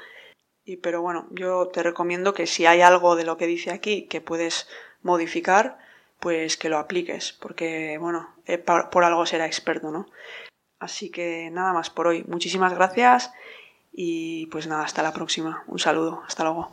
Y 0.65 0.79
pero 0.79 1.03
bueno, 1.03 1.27
yo 1.31 1.69
te 1.69 1.83
recomiendo 1.83 2.33
que 2.33 2.47
si 2.47 2.65
hay 2.65 2.81
algo 2.81 3.17
de 3.17 3.25
lo 3.25 3.37
que 3.37 3.47
dice 3.47 3.71
aquí 3.71 4.07
que 4.07 4.23
puedes 4.23 4.67
modificar, 5.03 5.79
pues 6.21 6.57
que 6.57 6.71
lo 6.71 6.79
apliques, 6.79 7.35
porque 7.35 7.99
bueno, 7.99 8.35
eh, 8.47 8.57
por 8.57 9.05
algo 9.05 9.27
será 9.27 9.45
experto, 9.45 9.91
¿no? 9.91 10.07
Así 10.79 11.11
que 11.11 11.51
nada 11.51 11.73
más 11.73 11.91
por 11.91 12.07
hoy. 12.07 12.25
Muchísimas 12.29 12.75
gracias 12.75 13.33
y 13.93 14.47
pues 14.47 14.67
nada, 14.67 14.85
hasta 14.85 15.03
la 15.03 15.13
próxima. 15.13 15.65
Un 15.67 15.79
saludo. 15.79 16.23
Hasta 16.27 16.45
luego. 16.45 16.71